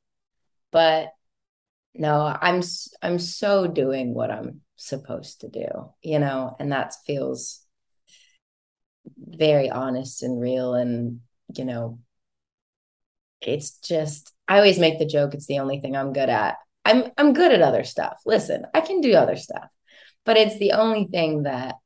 But 0.70 1.08
no, 1.94 2.36
I'm 2.40 2.62
I'm 3.02 3.18
so 3.18 3.66
doing 3.66 4.14
what 4.14 4.30
I'm 4.30 4.60
supposed 4.76 5.40
to 5.40 5.48
do, 5.48 5.66
you 6.02 6.18
know, 6.18 6.56
and 6.58 6.72
that 6.72 6.94
feels 7.06 7.64
very 9.18 9.70
honest 9.70 10.22
and 10.22 10.40
real 10.40 10.74
and 10.74 11.20
you 11.56 11.64
know 11.64 11.98
it's 13.42 13.78
just 13.78 14.32
I 14.48 14.56
always 14.56 14.78
make 14.78 14.98
the 14.98 15.06
joke 15.06 15.34
it's 15.34 15.46
the 15.46 15.60
only 15.60 15.80
thing 15.80 15.96
I'm 15.96 16.12
good 16.12 16.28
at. 16.28 16.56
I'm 16.84 17.04
I'm 17.16 17.32
good 17.32 17.52
at 17.52 17.62
other 17.62 17.84
stuff. 17.84 18.20
Listen, 18.26 18.64
I 18.74 18.80
can 18.80 19.00
do 19.00 19.14
other 19.14 19.36
stuff. 19.36 19.68
But 20.24 20.36
it's 20.36 20.58
the 20.58 20.72
only 20.72 21.06
thing 21.06 21.44
that 21.44 21.76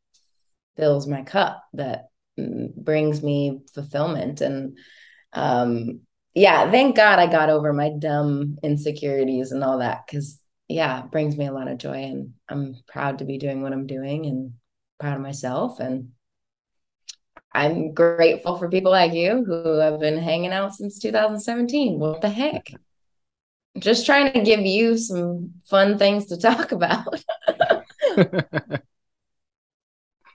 fills 0.77 1.07
my 1.07 1.23
cup 1.23 1.63
that 1.75 2.07
brings 2.37 3.23
me 3.23 3.61
fulfillment 3.75 4.41
and 4.41 4.77
um 5.33 6.01
yeah, 6.37 6.69
thank 6.69 6.97
God 6.97 7.21
I 7.21 7.29
got 7.29 7.49
over 7.49 7.73
my 7.73 7.91
dumb 7.97 8.59
insecurities 8.63 9.53
and 9.53 9.63
all 9.63 9.79
that 9.79 10.07
cuz 10.09 10.41
yeah, 10.67 11.05
it 11.05 11.11
brings 11.11 11.37
me 11.37 11.47
a 11.47 11.53
lot 11.53 11.69
of 11.69 11.79
joy 11.79 12.05
and 12.05 12.35
I'm 12.49 12.75
proud 12.87 13.19
to 13.19 13.25
be 13.25 13.39
doing 13.39 13.63
what 13.63 13.73
I'm 13.73 13.87
doing 13.87 14.27
and 14.27 14.55
proud 14.99 15.17
of 15.17 15.23
myself 15.23 15.79
and 15.79 16.11
I'm 17.55 17.95
grateful 17.95 18.59
for 18.59 18.69
people 18.69 18.91
like 18.91 19.13
you 19.13 19.45
who 19.45 19.79
have 19.79 20.01
been 20.01 20.19
hanging 20.19 20.53
out 20.53 20.75
since 20.75 20.99
2017. 20.99 22.01
What 22.01 22.21
the 22.21 22.29
heck? 22.29 22.73
Just 23.79 24.07
trying 24.07 24.33
to 24.33 24.43
give 24.43 24.61
you 24.61 24.99
some 24.99 25.53
fun 25.65 25.97
things 25.97 26.27
to 26.27 26.37
talk 26.41 26.73
about. 26.73 27.25
oh, 28.17 28.81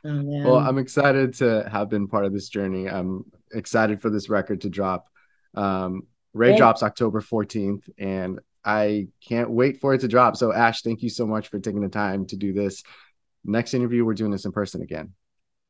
well, 0.03 0.57
I'm 0.57 0.77
excited 0.77 1.33
to 1.35 1.67
have 1.69 1.89
been 1.89 2.07
part 2.07 2.23
of 2.23 2.31
this 2.31 2.47
journey. 2.47 2.87
I'm 2.87 3.25
excited 3.53 4.01
for 4.01 4.09
this 4.09 4.29
record 4.29 4.61
to 4.61 4.69
drop. 4.69 5.07
Um, 5.55 6.03
Rae 6.33 6.55
drops 6.55 6.83
October 6.83 7.21
14th, 7.21 7.89
and 7.97 8.39
I 8.63 9.07
can't 9.27 9.49
wait 9.49 9.81
for 9.81 9.93
it 9.93 10.01
to 10.01 10.07
drop. 10.07 10.37
So, 10.37 10.53
Ashe, 10.53 10.83
thank 10.83 11.01
you 11.01 11.09
so 11.09 11.25
much 11.25 11.49
for 11.49 11.59
taking 11.59 11.81
the 11.81 11.89
time 11.89 12.27
to 12.27 12.37
do 12.37 12.53
this. 12.53 12.83
Next 13.43 13.73
interview, 13.73 14.05
we're 14.05 14.13
doing 14.13 14.31
this 14.31 14.45
in 14.45 14.51
person 14.51 14.81
again. 14.81 15.13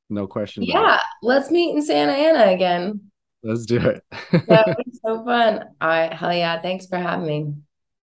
No 0.10 0.28
question. 0.28 0.64
Yeah, 0.64 1.00
let's 1.22 1.52
meet 1.52 1.76
in 1.76 1.82
Santa 1.82 2.14
Ana 2.14 2.52
again. 2.52 3.12
Let's 3.44 3.66
do 3.66 3.78
it. 3.78 4.04
that 4.48 4.64
would 4.68 4.78
be 4.86 5.00
so 5.06 5.24
fun. 5.24 5.64
All 5.82 5.88
right, 5.88 6.14
hell 6.14 6.34
yeah! 6.34 6.62
Thanks 6.62 6.88
for 6.88 6.98
having 6.98 7.28
me. 7.28 7.54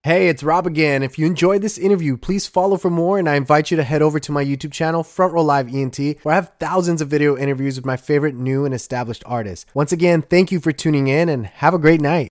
Hey, 0.07 0.29
it's 0.29 0.45
Rob 0.45 0.69
again. 0.69 1.03
If 1.03 1.19
you 1.19 1.27
enjoyed 1.27 1.63
this 1.63 1.77
interview, 1.77 2.17
please 2.17 2.47
follow 2.47 2.77
for 2.77 2.91
more, 2.91 3.19
and 3.19 3.29
I 3.29 3.35
invite 3.35 3.73
you 3.73 3.77
to 3.77 3.83
head 3.83 4.03
over 4.03 4.21
to 4.21 4.31
my 4.31 4.45
YouTube 4.45 4.71
channel, 4.71 5.03
Front 5.03 5.33
Row 5.33 5.43
Live 5.43 5.75
ENT, 5.75 5.99
where 6.23 6.33
I 6.33 6.37
have 6.37 6.53
thousands 6.61 7.03
of 7.03 7.09
video 7.09 7.37
interviews 7.37 7.75
with 7.75 7.85
my 7.85 7.97
favorite 7.97 8.37
new 8.37 8.65
and 8.65 8.73
established 8.73 9.25
artists. 9.27 9.67
Once 9.75 9.91
again, 9.91 10.23
thank 10.23 10.53
you 10.53 10.61
for 10.61 10.71
tuning 10.71 11.09
in, 11.09 11.29
and 11.29 11.47
have 11.47 11.75
a 11.75 11.79
great 11.79 12.01
night. 12.01 12.25